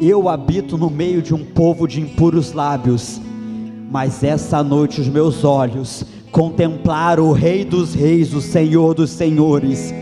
Eu 0.00 0.28
habito 0.28 0.78
no 0.78 0.88
meio 0.88 1.20
de 1.20 1.34
um 1.34 1.44
povo 1.44 1.86
de 1.86 2.00
impuros 2.00 2.52
lábios. 2.52 3.20
Mas 3.90 4.24
essa 4.24 4.62
noite 4.62 5.00
os 5.00 5.08
meus 5.08 5.44
olhos 5.44 6.04
contemplaram 6.32 7.28
o 7.28 7.32
Rei 7.32 7.64
dos 7.64 7.94
Reis, 7.94 8.34
o 8.34 8.40
Senhor 8.40 8.94
dos 8.94 9.10
Senhores 9.10 9.92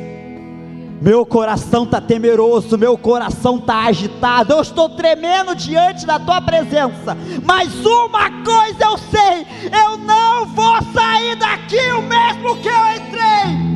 meu 1.00 1.26
coração 1.26 1.84
está 1.84 2.00
temeroso, 2.00 2.78
meu 2.78 2.96
coração 2.96 3.56
está 3.58 3.84
agitado, 3.84 4.52
eu 4.52 4.62
estou 4.62 4.88
tremendo 4.90 5.54
diante 5.54 6.06
da 6.06 6.18
tua 6.18 6.40
presença. 6.40 7.16
Mas 7.44 7.84
uma 7.84 8.30
coisa 8.42 8.84
eu 8.84 8.98
sei: 8.98 9.46
eu 9.72 9.98
não 9.98 10.46
vou 10.46 10.82
sair 10.92 11.36
daqui 11.36 11.80
o 11.92 12.02
mesmo 12.02 12.56
que 12.62 12.68
eu 12.68 12.86
entrei. 12.96 13.74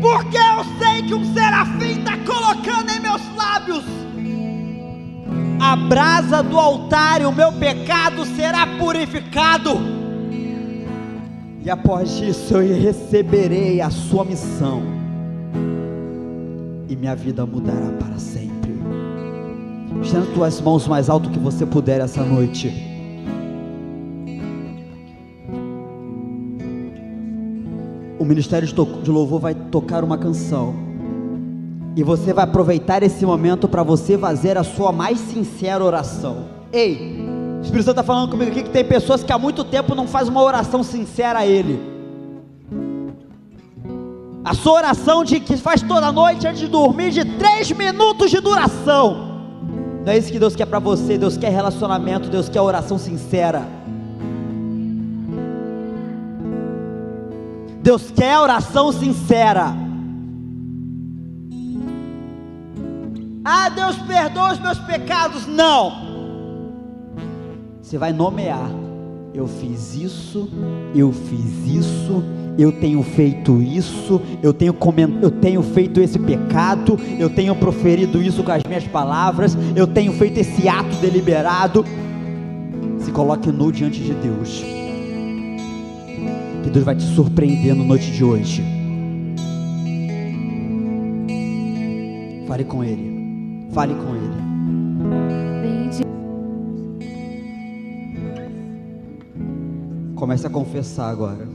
Porque 0.00 0.36
eu 0.36 0.64
sei 0.78 1.02
que 1.02 1.14
um 1.14 1.34
serafim 1.34 1.98
está 1.98 2.16
colocando 2.18 2.90
em 2.90 3.00
meus 3.00 3.20
lábios 3.36 3.84
a 5.60 5.76
brasa 5.76 6.42
do 6.42 6.58
altar 6.58 7.20
e 7.20 7.26
o 7.26 7.32
meu 7.32 7.52
pecado 7.52 8.24
será 8.24 8.66
purificado 8.78 9.97
e 11.64 11.70
após 11.70 12.10
isso 12.20 12.54
eu 12.54 12.80
receberei 12.80 13.80
a 13.80 13.90
sua 13.90 14.24
missão, 14.24 14.82
e 16.88 16.96
minha 16.96 17.14
vida 17.14 17.44
mudará 17.44 17.92
para 17.98 18.18
sempre. 18.18 18.74
Estenda 20.02 20.26
tuas 20.34 20.60
mãos 20.60 20.86
mais 20.86 21.10
alto 21.10 21.28
que 21.30 21.38
você 21.38 21.66
puder 21.66 22.00
essa 22.00 22.22
noite. 22.22 22.72
O 28.18 28.24
ministério 28.24 28.66
de 28.66 29.10
louvor 29.10 29.40
vai 29.40 29.54
tocar 29.54 30.04
uma 30.04 30.16
canção. 30.16 30.74
E 31.96 32.02
você 32.02 32.32
vai 32.32 32.44
aproveitar 32.44 33.02
esse 33.02 33.26
momento 33.26 33.68
para 33.68 33.82
você 33.82 34.16
fazer 34.16 34.56
a 34.56 34.62
sua 34.62 34.92
mais 34.92 35.18
sincera 35.18 35.84
oração. 35.84 36.44
Ei, 36.72 37.26
o 37.58 37.62
Espírito 37.62 37.84
Santo 37.84 37.90
está 37.90 38.02
falando 38.02 38.30
comigo 38.30 38.50
aqui 38.50 38.62
que 38.62 38.70
tem 38.70 38.84
pessoas 38.84 39.24
que 39.24 39.32
há 39.32 39.38
muito 39.38 39.64
tempo 39.64 39.94
não 39.94 40.06
faz 40.06 40.28
uma 40.28 40.42
oração 40.42 40.82
sincera 40.82 41.40
a 41.40 41.46
Ele. 41.46 41.98
A 44.44 44.54
sua 44.54 44.74
oração 44.74 45.24
de 45.24 45.40
que 45.40 45.56
faz 45.56 45.82
toda 45.82 46.10
noite 46.12 46.46
antes 46.46 46.60
de 46.60 46.68
dormir, 46.68 47.10
de 47.10 47.24
três 47.36 47.70
minutos 47.72 48.30
de 48.30 48.40
duração. 48.40 49.28
Não 50.06 50.12
é 50.12 50.16
isso 50.16 50.32
que 50.32 50.38
Deus 50.38 50.56
quer 50.56 50.66
para 50.66 50.78
você. 50.78 51.18
Deus 51.18 51.36
quer 51.36 51.50
relacionamento, 51.50 52.30
Deus 52.30 52.48
quer 52.48 52.60
oração 52.60 52.96
sincera. 52.96 53.66
Deus 57.82 58.10
quer 58.10 58.38
oração 58.38 58.92
sincera. 58.92 59.74
Ah, 63.44 63.68
Deus 63.68 63.96
perdoa 63.98 64.52
os 64.52 64.60
meus 64.60 64.78
pecados. 64.78 65.46
Não. 65.46 66.07
Você 67.88 67.96
vai 67.96 68.12
nomear. 68.12 68.70
Eu 69.32 69.46
fiz 69.46 69.94
isso, 69.94 70.46
eu 70.94 71.10
fiz 71.10 71.66
isso, 71.66 72.22
eu 72.58 72.70
tenho 72.70 73.02
feito 73.02 73.62
isso, 73.62 74.20
eu 74.42 74.52
tenho, 74.52 74.74
coment... 74.74 75.08
eu 75.22 75.30
tenho 75.30 75.62
feito 75.62 75.98
esse 75.98 76.18
pecado, 76.18 77.00
eu 77.18 77.30
tenho 77.30 77.56
proferido 77.56 78.20
isso 78.20 78.42
com 78.42 78.52
as 78.52 78.62
minhas 78.62 78.86
palavras, 78.86 79.56
eu 79.74 79.86
tenho 79.86 80.12
feito 80.12 80.36
esse 80.36 80.68
ato 80.68 80.94
deliberado. 80.96 81.82
Se 82.98 83.10
coloque 83.10 83.50
nu 83.50 83.72
diante 83.72 84.00
de 84.00 84.12
Deus, 84.12 84.62
que 86.62 86.68
Deus 86.68 86.84
vai 86.84 86.94
te 86.94 87.04
surpreender 87.14 87.74
na 87.74 87.84
noite 87.84 88.10
de 88.10 88.22
hoje. 88.22 88.62
Fale 92.46 92.64
com 92.64 92.84
Ele, 92.84 93.66
fale 93.72 93.94
com 93.94 94.14
Ele. 94.14 94.27
Comece 100.28 100.46
a 100.46 100.50
confessar 100.50 101.08
agora. 101.08 101.48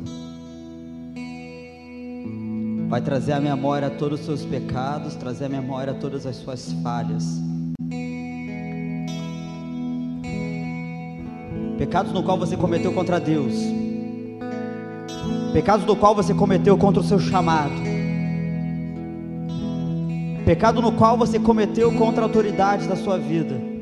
Vai 2.89 3.01
trazer 3.01 3.33
à 3.33 3.39
memória 3.39 3.87
todos 3.87 4.21
os 4.21 4.25
seus 4.25 4.43
pecados, 4.43 5.13
trazer 5.13 5.45
à 5.45 5.49
memória 5.49 5.93
todas 5.93 6.25
as 6.25 6.37
suas 6.37 6.73
falhas. 6.81 7.39
Pecados 11.77 12.11
no 12.13 12.23
qual 12.23 12.35
você 12.39 12.57
cometeu 12.57 12.91
contra 12.91 13.19
Deus. 13.19 13.53
Pecados 15.53 15.85
no 15.85 15.95
qual 15.95 16.15
você 16.15 16.33
cometeu 16.33 16.75
contra 16.75 16.99
o 16.99 17.05
seu 17.05 17.19
chamado. 17.19 17.79
Pecado 20.45 20.81
no 20.81 20.93
qual 20.93 21.15
você 21.15 21.37
cometeu 21.37 21.91
contra 21.91 22.23
a 22.23 22.25
autoridade 22.25 22.87
da 22.87 22.95
sua 22.95 23.19
vida 23.19 23.72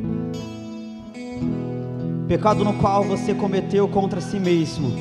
pecado 2.31 2.63
no 2.63 2.75
qual 2.75 3.03
você 3.03 3.33
cometeu 3.33 3.89
contra 3.89 4.21
si 4.21 4.39
mesmo, 4.39 4.93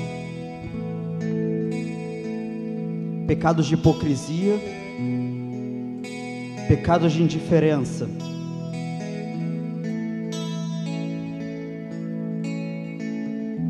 pecados 3.24 3.68
de 3.68 3.74
hipocrisia, 3.74 4.58
pecados 6.66 7.12
de 7.12 7.22
indiferença, 7.22 8.08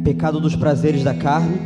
pecado 0.04 0.40
dos 0.40 0.56
prazeres 0.56 1.04
da 1.04 1.12
carne, 1.12 1.58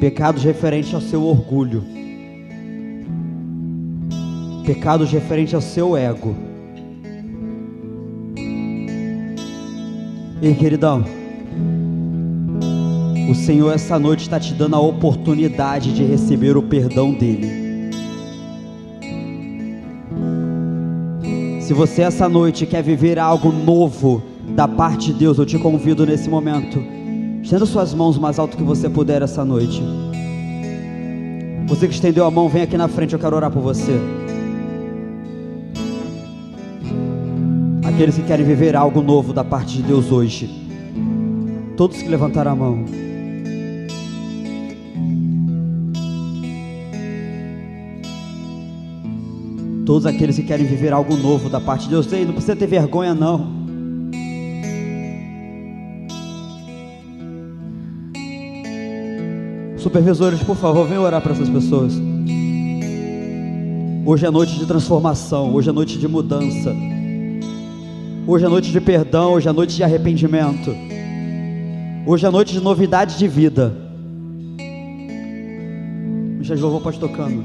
pecados 0.00 0.42
referentes 0.42 0.92
ao 0.92 1.00
seu 1.00 1.22
orgulho, 1.22 1.84
pecados 4.66 5.12
referentes 5.12 5.54
ao 5.54 5.60
seu 5.60 5.96
ego. 5.96 6.53
Ei, 10.44 10.54
queridão, 10.54 11.02
o 13.30 13.34
Senhor 13.34 13.72
essa 13.72 13.98
noite 13.98 14.24
está 14.24 14.38
te 14.38 14.52
dando 14.52 14.76
a 14.76 14.78
oportunidade 14.78 15.94
de 15.94 16.04
receber 16.04 16.54
o 16.54 16.62
perdão 16.62 17.14
dEle. 17.14 17.90
Se 21.62 21.72
você 21.72 22.02
essa 22.02 22.28
noite 22.28 22.66
quer 22.66 22.82
viver 22.82 23.18
algo 23.18 23.50
novo 23.50 24.22
da 24.50 24.68
parte 24.68 25.14
de 25.14 25.20
Deus, 25.20 25.38
eu 25.38 25.46
te 25.46 25.58
convido 25.58 26.04
nesse 26.04 26.28
momento. 26.28 26.78
Estenda 27.42 27.64
suas 27.64 27.94
mãos 27.94 28.18
mais 28.18 28.38
alto 28.38 28.54
que 28.54 28.62
você 28.62 28.86
puder 28.86 29.22
essa 29.22 29.46
noite. 29.46 29.82
Você 31.68 31.88
que 31.88 31.94
estendeu 31.94 32.26
a 32.26 32.30
mão, 32.30 32.50
vem 32.50 32.64
aqui 32.64 32.76
na 32.76 32.86
frente, 32.86 33.14
eu 33.14 33.18
quero 33.18 33.34
orar 33.34 33.50
por 33.50 33.62
você. 33.62 33.98
Aqueles 37.94 38.16
que 38.16 38.24
querem 38.24 38.44
viver 38.44 38.74
algo 38.74 39.00
novo 39.00 39.32
da 39.32 39.44
parte 39.44 39.76
de 39.76 39.82
Deus 39.84 40.10
hoje. 40.10 40.50
Todos 41.76 42.02
que 42.02 42.08
levantaram 42.08 42.50
a 42.50 42.56
mão. 42.56 42.84
Todos 49.86 50.06
aqueles 50.06 50.34
que 50.34 50.42
querem 50.42 50.66
viver 50.66 50.92
algo 50.92 51.16
novo 51.16 51.48
da 51.48 51.60
parte 51.60 51.84
de 51.84 51.90
Deus. 51.90 52.12
Ei, 52.12 52.24
não 52.24 52.32
precisa 52.32 52.56
ter 52.56 52.66
vergonha, 52.66 53.14
não. 53.14 53.46
Supervisores, 59.78 60.42
por 60.42 60.56
favor, 60.56 60.88
venham 60.88 61.04
orar 61.04 61.22
para 61.22 61.30
essas 61.30 61.48
pessoas. 61.48 61.94
Hoje 64.04 64.26
é 64.26 64.30
noite 64.32 64.58
de 64.58 64.66
transformação, 64.66 65.54
hoje 65.54 65.70
é 65.70 65.72
noite 65.72 65.96
de 65.96 66.08
mudança. 66.08 66.74
Hoje 68.26 68.46
é 68.46 68.48
noite 68.48 68.72
de 68.72 68.80
perdão, 68.80 69.34
hoje 69.34 69.46
é 69.50 69.52
noite 69.52 69.76
de 69.76 69.84
arrependimento. 69.84 70.74
Hoje 72.06 72.26
é 72.26 72.30
noite 72.30 72.54
de 72.54 72.60
novidade 72.60 73.18
de 73.18 73.28
vida. 73.28 73.76
Michel 76.38 76.58
Louvor 76.58 76.80
pode 76.80 76.98
tocando. 76.98 77.44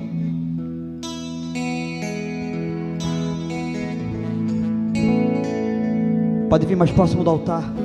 Pode 6.50 6.66
vir 6.66 6.78
mais 6.78 6.92
próximo 6.92 7.26
do 7.26 7.30
altar. 7.30 7.79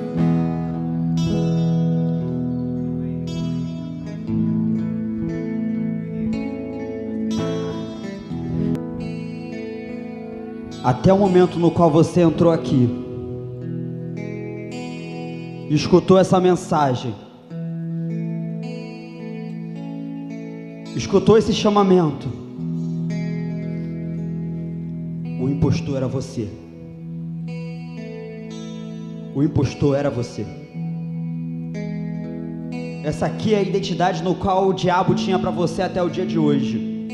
Até 10.84 11.10
o 11.10 11.16
momento 11.16 11.58
no 11.58 11.70
qual 11.70 11.90
você 11.90 12.20
entrou 12.20 12.52
aqui, 12.52 12.90
escutou 15.70 16.18
essa 16.18 16.38
mensagem, 16.38 17.14
escutou 20.94 21.38
esse 21.38 21.54
chamamento, 21.54 22.28
o 25.40 25.48
impostor 25.48 25.96
era 25.96 26.06
você. 26.06 26.50
O 29.34 29.42
impostor 29.42 29.96
era 29.96 30.10
você. 30.10 30.46
Essa 33.02 33.24
aqui 33.26 33.54
é 33.54 33.58
a 33.58 33.62
identidade 33.62 34.22
no 34.22 34.34
qual 34.34 34.68
o 34.68 34.74
diabo 34.74 35.14
tinha 35.14 35.38
para 35.38 35.50
você 35.50 35.80
até 35.80 36.02
o 36.02 36.10
dia 36.10 36.26
de 36.26 36.38
hoje. 36.38 37.08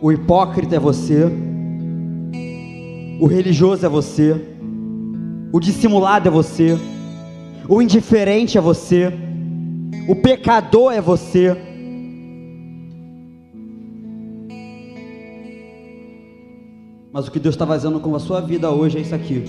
O 0.00 0.10
hipócrita 0.10 0.74
é 0.74 0.80
você. 0.80 1.51
O 3.22 3.26
religioso 3.28 3.86
é 3.86 3.88
você. 3.88 4.34
O 5.52 5.60
dissimulado 5.60 6.26
é 6.26 6.30
você. 6.30 6.76
O 7.68 7.80
indiferente 7.80 8.58
é 8.58 8.60
você. 8.60 9.12
O 10.08 10.16
pecador 10.16 10.92
é 10.92 11.00
você. 11.00 11.56
Mas 17.12 17.28
o 17.28 17.30
que 17.30 17.38
Deus 17.38 17.54
está 17.54 17.64
fazendo 17.64 18.00
com 18.00 18.12
a 18.16 18.18
sua 18.18 18.40
vida 18.40 18.72
hoje 18.72 18.98
é 18.98 19.00
isso 19.02 19.14
aqui. 19.14 19.44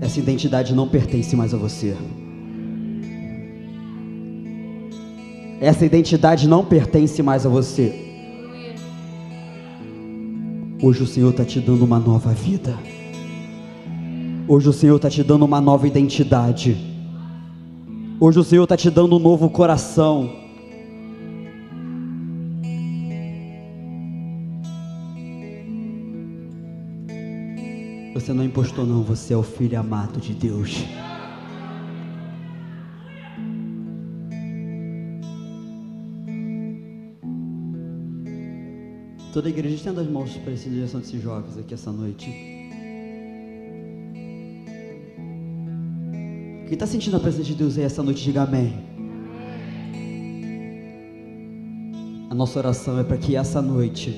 Essa 0.00 0.20
identidade 0.20 0.72
não 0.72 0.86
pertence 0.86 1.34
mais 1.34 1.52
a 1.52 1.56
você. 1.56 1.96
Essa 5.62 5.86
identidade 5.86 6.48
não 6.48 6.64
pertence 6.64 7.22
mais 7.22 7.46
a 7.46 7.48
você. 7.48 7.94
Hoje 10.82 11.04
o 11.04 11.06
Senhor 11.06 11.30
está 11.30 11.44
te 11.44 11.60
dando 11.60 11.84
uma 11.84 12.00
nova 12.00 12.34
vida. 12.34 12.76
Hoje 14.48 14.68
o 14.68 14.72
Senhor 14.72 14.96
está 14.96 15.08
te 15.08 15.22
dando 15.22 15.44
uma 15.44 15.60
nova 15.60 15.86
identidade. 15.86 16.76
Hoje 18.18 18.40
o 18.40 18.42
Senhor 18.42 18.64
está 18.64 18.76
te 18.76 18.90
dando 18.90 19.14
um 19.14 19.20
novo 19.20 19.48
coração. 19.50 20.32
Você 28.14 28.32
não 28.32 28.42
impostor, 28.42 28.84
não, 28.84 29.04
você 29.04 29.32
é 29.32 29.36
o 29.36 29.44
filho 29.44 29.78
amado 29.78 30.20
de 30.20 30.34
Deus. 30.34 30.84
Toda 39.32 39.48
a 39.48 39.50
igreja 39.50 39.76
estenda 39.76 40.02
as 40.02 40.08
mãos 40.08 40.36
para 40.36 40.52
essa 40.52 40.68
direção 40.68 41.00
desses 41.00 41.22
jovens 41.22 41.56
aqui 41.56 41.72
essa 41.72 41.90
noite. 41.90 42.26
Quem 46.66 46.74
está 46.74 46.86
sentindo 46.86 47.16
a 47.16 47.20
presença 47.20 47.44
de 47.44 47.54
Deus 47.54 47.78
aí 47.78 47.84
essa 47.84 48.02
noite, 48.02 48.22
diga 48.22 48.42
amém. 48.42 48.74
A 52.28 52.34
nossa 52.34 52.58
oração 52.58 52.98
é 52.98 53.04
para 53.04 53.16
que 53.16 53.34
essa 53.34 53.62
noite, 53.62 54.14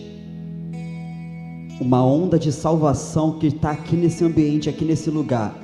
uma 1.80 2.04
onda 2.04 2.36
de 2.36 2.50
salvação 2.50 3.38
que 3.38 3.46
está 3.46 3.70
aqui 3.70 3.94
nesse 3.94 4.24
ambiente, 4.24 4.68
aqui 4.68 4.84
nesse 4.84 5.10
lugar. 5.10 5.54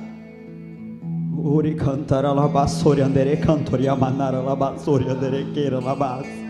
Ori 1.43 1.75
cantar 1.75 2.23
alabassori 2.23 3.01
andere 3.01 3.35
cantori 3.35 3.87
amanara 3.87 4.37
alabassori 4.37 5.09
andere 5.09 5.51
queira 5.51 5.77
alabas. 5.77 6.40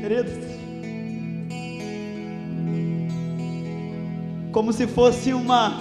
Queridos, 0.00 0.32
como 4.52 4.72
se 4.72 4.86
fosse 4.86 5.32
uma 5.32 5.80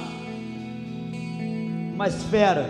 uma 1.93 2.07
esfera 2.07 2.69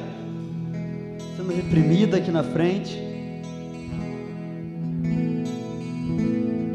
sendo 1.35 1.51
reprimida 1.51 2.17
aqui 2.17 2.29
na 2.29 2.43
frente, 2.43 3.01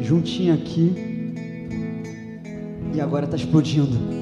juntinho 0.03 0.55
aqui, 0.55 1.35
e 2.93 3.01
agora 3.01 3.25
está 3.25 3.37
explodindo. 3.37 4.20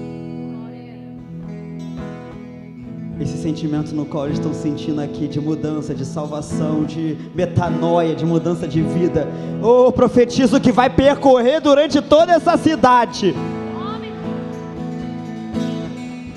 Esse 3.28 3.42
sentimento 3.42 3.94
no 3.94 4.06
qual 4.06 4.24
eles 4.24 4.38
estão 4.38 4.54
sentindo 4.54 5.02
aqui 5.02 5.28
de 5.28 5.38
mudança, 5.38 5.94
de 5.94 6.06
salvação, 6.06 6.84
de 6.84 7.18
metanoia, 7.34 8.14
de 8.14 8.24
mudança 8.24 8.66
de 8.66 8.80
vida. 8.80 9.28
Oh, 9.62 9.92
profetizo 9.92 10.58
que 10.58 10.72
vai 10.72 10.88
percorrer 10.88 11.60
durante 11.60 12.00
toda 12.00 12.32
essa 12.32 12.56
cidade 12.56 13.34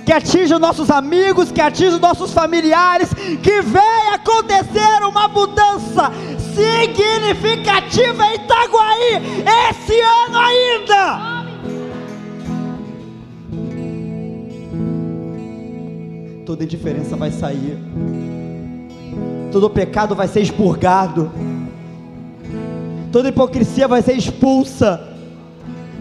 que 0.06 0.12
atinja 0.12 0.56
os 0.56 0.62
nossos 0.62 0.90
amigos, 0.92 1.54
que 1.54 1.62
atinja 1.62 1.96
os 1.96 2.02
nossos 2.02 2.34
familiares, 2.34 3.14
que 3.42 3.62
venha 3.62 4.16
acontecer 4.16 5.02
uma 5.08 5.30
mudança 5.30 6.12
significativa 6.54 8.26
em 8.26 8.36
Itaguaí 8.36 9.46
esse 9.70 10.02
ano 10.02 10.38
ainda. 10.38 11.31
Toda 16.52 16.66
indiferença 16.66 17.16
vai 17.16 17.32
sair, 17.32 17.80
todo 19.54 19.70
pecado 19.70 20.14
vai 20.14 20.28
ser 20.28 20.42
expurgado, 20.42 21.32
toda 23.10 23.30
hipocrisia 23.30 23.88
vai 23.88 24.02
ser 24.02 24.18
expulsa. 24.18 25.16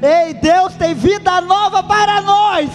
Ei, 0.03 0.35
Deus 0.35 0.75
tem 0.75 0.93
vida 0.93 1.41
nova 1.41 1.85
para 1.85 2.21
nós. 2.23 2.69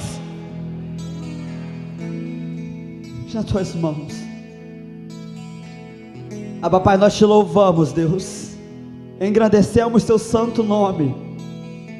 nas 3.33 3.43
tuas 3.43 3.75
mãos. 3.75 4.13
Abba 6.61 6.79
Pai, 6.79 6.95
nós 6.95 7.13
te 7.17 7.25
louvamos, 7.25 7.91
Deus. 7.91 8.51
Engrandecemos 9.19 10.05
teu 10.05 10.17
santo 10.17 10.63
nome. 10.63 11.13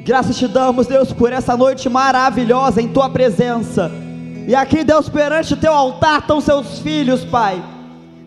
Graças 0.06 0.38
te 0.38 0.48
damos, 0.48 0.88
Deus, 0.88 1.12
por 1.12 1.34
essa 1.34 1.58
noite 1.58 1.90
maravilhosa 1.90 2.82
em 2.82 2.88
tua 2.88 3.10
presença. 3.10 4.05
E 4.48 4.56
aqui, 4.56 4.84
Deus, 4.84 5.10
perante 5.10 5.54
o 5.54 5.58
teu 5.58 5.74
altar 5.74 6.20
estão 6.20 6.40
seus 6.40 6.80
filhos, 6.80 7.24
Pai. 7.24 7.64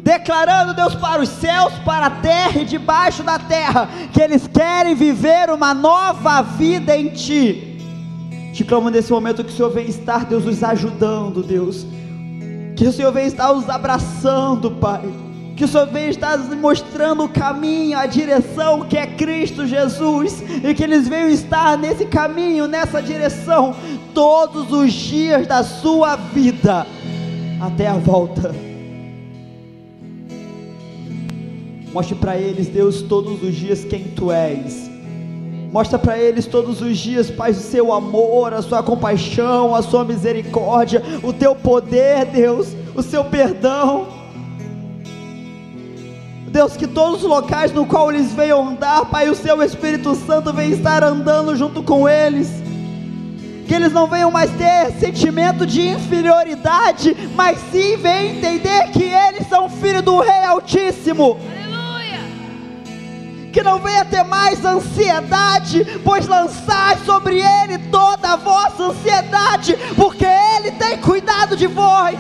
Declarando, 0.01 0.75
Deus, 0.75 0.95
para 0.95 1.23
os 1.23 1.29
céus, 1.29 1.73
para 1.85 2.07
a 2.07 2.11
terra 2.11 2.61
e 2.61 2.65
debaixo 2.65 3.23
da 3.23 3.39
terra, 3.39 3.89
que 4.13 4.21
eles 4.21 4.47
querem 4.47 4.95
viver 4.95 5.51
uma 5.51 5.75
nova 5.75 6.43
vida 6.43 6.97
em 6.97 7.09
Ti. 7.09 7.79
Te 8.53 8.65
clamo 8.65 8.89
nesse 8.91 9.13
momento 9.13 9.45
que 9.45 9.53
o 9.53 9.55
Senhor 9.55 9.71
venha 9.71 9.89
estar, 9.89 10.25
Deus, 10.25 10.45
os 10.47 10.63
ajudando, 10.63 11.43
Deus 11.43 11.87
que 12.79 12.87
o 12.87 12.93
Senhor 12.93 13.11
venha 13.11 13.27
estar 13.27 13.51
os 13.51 13.69
abraçando, 13.69 14.71
Pai. 14.71 15.03
Que 15.57 15.65
o 15.65 15.69
Senhor 15.69 15.89
venha 15.89 16.11
estar 16.11 16.39
nos 16.39 16.57
mostrando 16.57 17.25
o 17.25 17.29
caminho, 17.29 17.99
a 17.99 18.07
direção 18.07 18.83
que 18.83 18.97
é 18.97 19.05
Cristo 19.05 19.67
Jesus. 19.67 20.41
E 20.63 20.73
que 20.73 20.85
eles 20.85 21.09
venham 21.09 21.29
estar 21.29 21.77
nesse 21.77 22.05
caminho, 22.05 22.69
nessa 22.69 23.03
direção, 23.03 23.75
todos 24.19 24.73
os 24.73 24.93
dias 24.93 25.47
da 25.47 25.63
sua 25.63 26.17
vida, 26.17 26.85
até 27.61 27.87
a 27.87 27.95
volta. 27.95 28.53
Mostre 31.93 32.17
para 32.17 32.37
eles, 32.37 32.67
Deus, 32.67 33.01
todos 33.01 33.41
os 33.41 33.55
dias 33.55 33.85
quem 33.85 34.09
Tu 34.09 34.33
és 34.33 34.91
Mostra 35.71 36.01
para 36.01 36.19
eles 36.19 36.47
todos 36.47 36.83
os 36.83 36.99
dias, 36.99 37.31
Pai, 37.31 37.53
o 37.53 37.55
seu 37.55 37.93
amor, 37.93 38.53
a 38.53 38.61
sua 38.61 38.83
compaixão, 38.83 39.73
a 39.73 39.83
sua 39.83 40.05
misericórdia, 40.05 41.01
o 41.23 41.33
teu 41.33 41.55
poder, 41.55 42.25
Deus, 42.25 42.75
o 42.97 43.03
seu 43.05 43.25
perdão. 43.25 44.09
Deus, 46.49 46.77
que 46.77 46.89
todos 46.89 47.23
os 47.23 47.29
locais 47.29 47.73
no 47.73 47.87
qual 47.87 48.11
eles 48.11 48.33
venham 48.33 48.71
andar, 48.71 49.05
Pai, 49.11 49.29
o 49.29 49.35
seu 49.37 49.63
Espírito 49.63 50.13
Santo 50.17 50.53
venha 50.53 50.75
estar 50.75 51.05
andando 51.05 51.55
junto 51.55 51.85
com 51.85 52.09
eles. 52.09 52.67
Que 53.69 53.75
eles 53.75 53.93
não 53.93 54.09
venham 54.09 54.31
mais 54.31 54.51
ter 54.53 54.93
sentimento 54.99 55.65
de 55.67 55.87
inferioridade, 55.87 57.15
mas 57.37 57.59
sim 57.71 57.97
venham 57.99 58.35
entender 58.37 58.89
que 58.91 59.05
eles 59.05 59.47
são 59.47 59.69
filhos 59.69 60.03
do 60.03 60.19
Rei 60.21 60.45
Altíssimo 60.45 61.39
que 63.59 63.63
não 63.65 63.81
venha 63.81 64.05
ter 64.05 64.23
mais 64.23 64.65
ansiedade, 64.65 65.85
pois 66.05 66.29
lançai 66.29 66.97
sobre 67.05 67.41
ele 67.41 67.79
toda 67.91 68.35
a 68.35 68.37
vossa 68.37 68.85
ansiedade, 68.85 69.77
porque 69.97 70.25
ele 70.25 70.71
tem 70.73 70.99
cuidado 70.99 71.57
de 71.57 71.67
vós. 71.67 72.19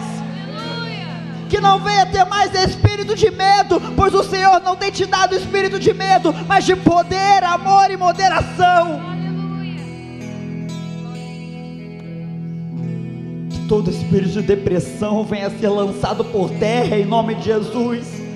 Que 1.48 1.60
não 1.60 1.78
venha 1.78 2.06
ter 2.06 2.24
mais 2.24 2.52
espírito 2.54 3.14
de 3.14 3.30
medo, 3.30 3.80
pois 3.94 4.12
o 4.14 4.24
Senhor 4.24 4.60
não 4.60 4.74
tem 4.74 4.90
te 4.90 5.06
dado 5.06 5.34
espírito 5.34 5.78
de 5.78 5.94
medo, 5.94 6.34
mas 6.46 6.64
de 6.64 6.74
poder, 6.74 7.44
amor 7.44 7.90
e 7.90 7.96
moderação. 7.96 9.17
Todo 13.68 13.90
espírito 13.90 14.40
de 14.40 14.42
depressão 14.42 15.24
venha 15.24 15.50
ser 15.50 15.68
lançado 15.68 16.24
por 16.24 16.50
terra 16.50 16.96
em 16.96 17.04
nome 17.04 17.34
de 17.34 17.44
Jesus 17.44 18.28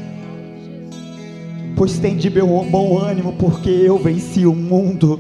pois 1.83 1.99
tem 1.99 2.16
de 2.16 2.31
meu 2.31 2.47
bom 2.47 2.97
ânimo, 2.97 3.33
porque 3.33 3.68
eu 3.68 3.99
venci 3.99 4.47
o 4.47 4.55
mundo. 4.55 5.18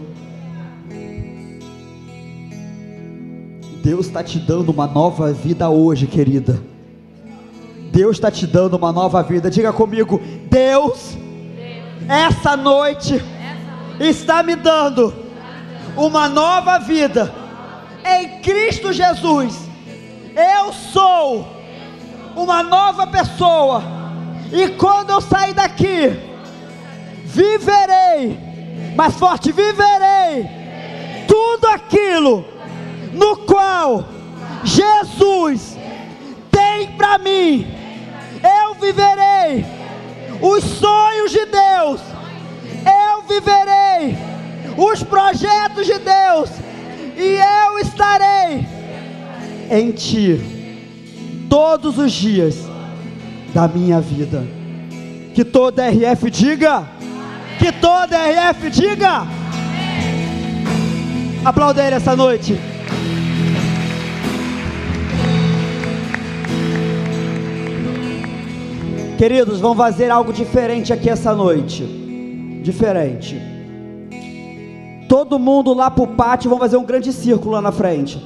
Deus 3.82 4.06
está 4.06 4.22
te 4.22 4.38
dando 4.38 4.70
uma 4.70 4.86
nova 4.86 5.32
vida 5.32 5.68
hoje, 5.68 6.06
querida. 6.06 6.62
Deus 7.90 8.16
está 8.16 8.30
te 8.30 8.46
dando 8.46 8.76
uma 8.76 8.92
nova 8.92 9.24
vida. 9.24 9.50
Diga 9.50 9.72
comigo, 9.72 10.20
Deus, 10.48 11.18
essa 12.08 12.56
noite 12.56 13.20
está 13.98 14.40
me 14.44 14.54
dando 14.54 15.12
uma 15.96 16.28
nova 16.28 16.78
vida 16.78 17.34
em 18.06 18.40
Cristo 18.40 18.92
Jesus. 18.92 19.71
Eu 20.34 20.72
sou 20.72 21.46
uma 22.34 22.62
nova 22.62 23.06
pessoa. 23.06 23.82
E 24.50 24.68
quando 24.70 25.10
eu 25.10 25.20
sair 25.20 25.54
daqui, 25.54 26.10
viverei, 27.24 28.38
mais 28.96 29.14
forte, 29.14 29.52
viverei 29.52 30.48
tudo 31.26 31.66
aquilo 31.68 32.44
no 33.12 33.36
qual 33.38 34.04
Jesus 34.64 35.76
tem 36.50 36.92
para 36.96 37.18
mim. 37.18 37.66
Eu 38.42 38.74
viverei 38.74 39.64
os 40.40 40.64
sonhos 40.64 41.30
de 41.30 41.44
Deus. 41.46 42.00
Eu 42.84 43.22
viverei 43.22 44.16
os 44.76 45.02
projetos 45.02 45.86
de 45.86 45.98
Deus. 45.98 46.50
E 47.16 47.38
eu 47.66 47.78
estarei 47.78 48.66
em 49.70 49.90
Ti 49.92 50.40
todos 51.48 51.98
os 51.98 52.10
dias 52.12 52.56
da 53.52 53.68
minha 53.68 54.00
vida. 54.00 54.46
Que 55.34 55.44
toda 55.44 55.88
RF 55.88 56.30
diga. 56.30 56.88
Que 57.58 57.70
toda 57.72 58.16
RF 58.16 58.70
diga. 58.70 59.26
Aplauda 61.44 61.84
ele 61.84 61.96
essa 61.96 62.16
noite. 62.16 62.58
Queridos, 69.18 69.60
vamos 69.60 69.76
fazer 69.76 70.10
algo 70.10 70.32
diferente 70.32 70.92
aqui 70.92 71.08
essa 71.08 71.34
noite. 71.34 71.84
Diferente. 72.62 73.40
Todo 75.08 75.38
mundo 75.38 75.74
lá 75.74 75.90
pro 75.90 76.06
pátio, 76.06 76.48
vamos 76.48 76.64
fazer 76.64 76.76
um 76.76 76.84
grande 76.84 77.12
círculo 77.12 77.52
lá 77.52 77.60
na 77.60 77.70
frente. 77.70 78.18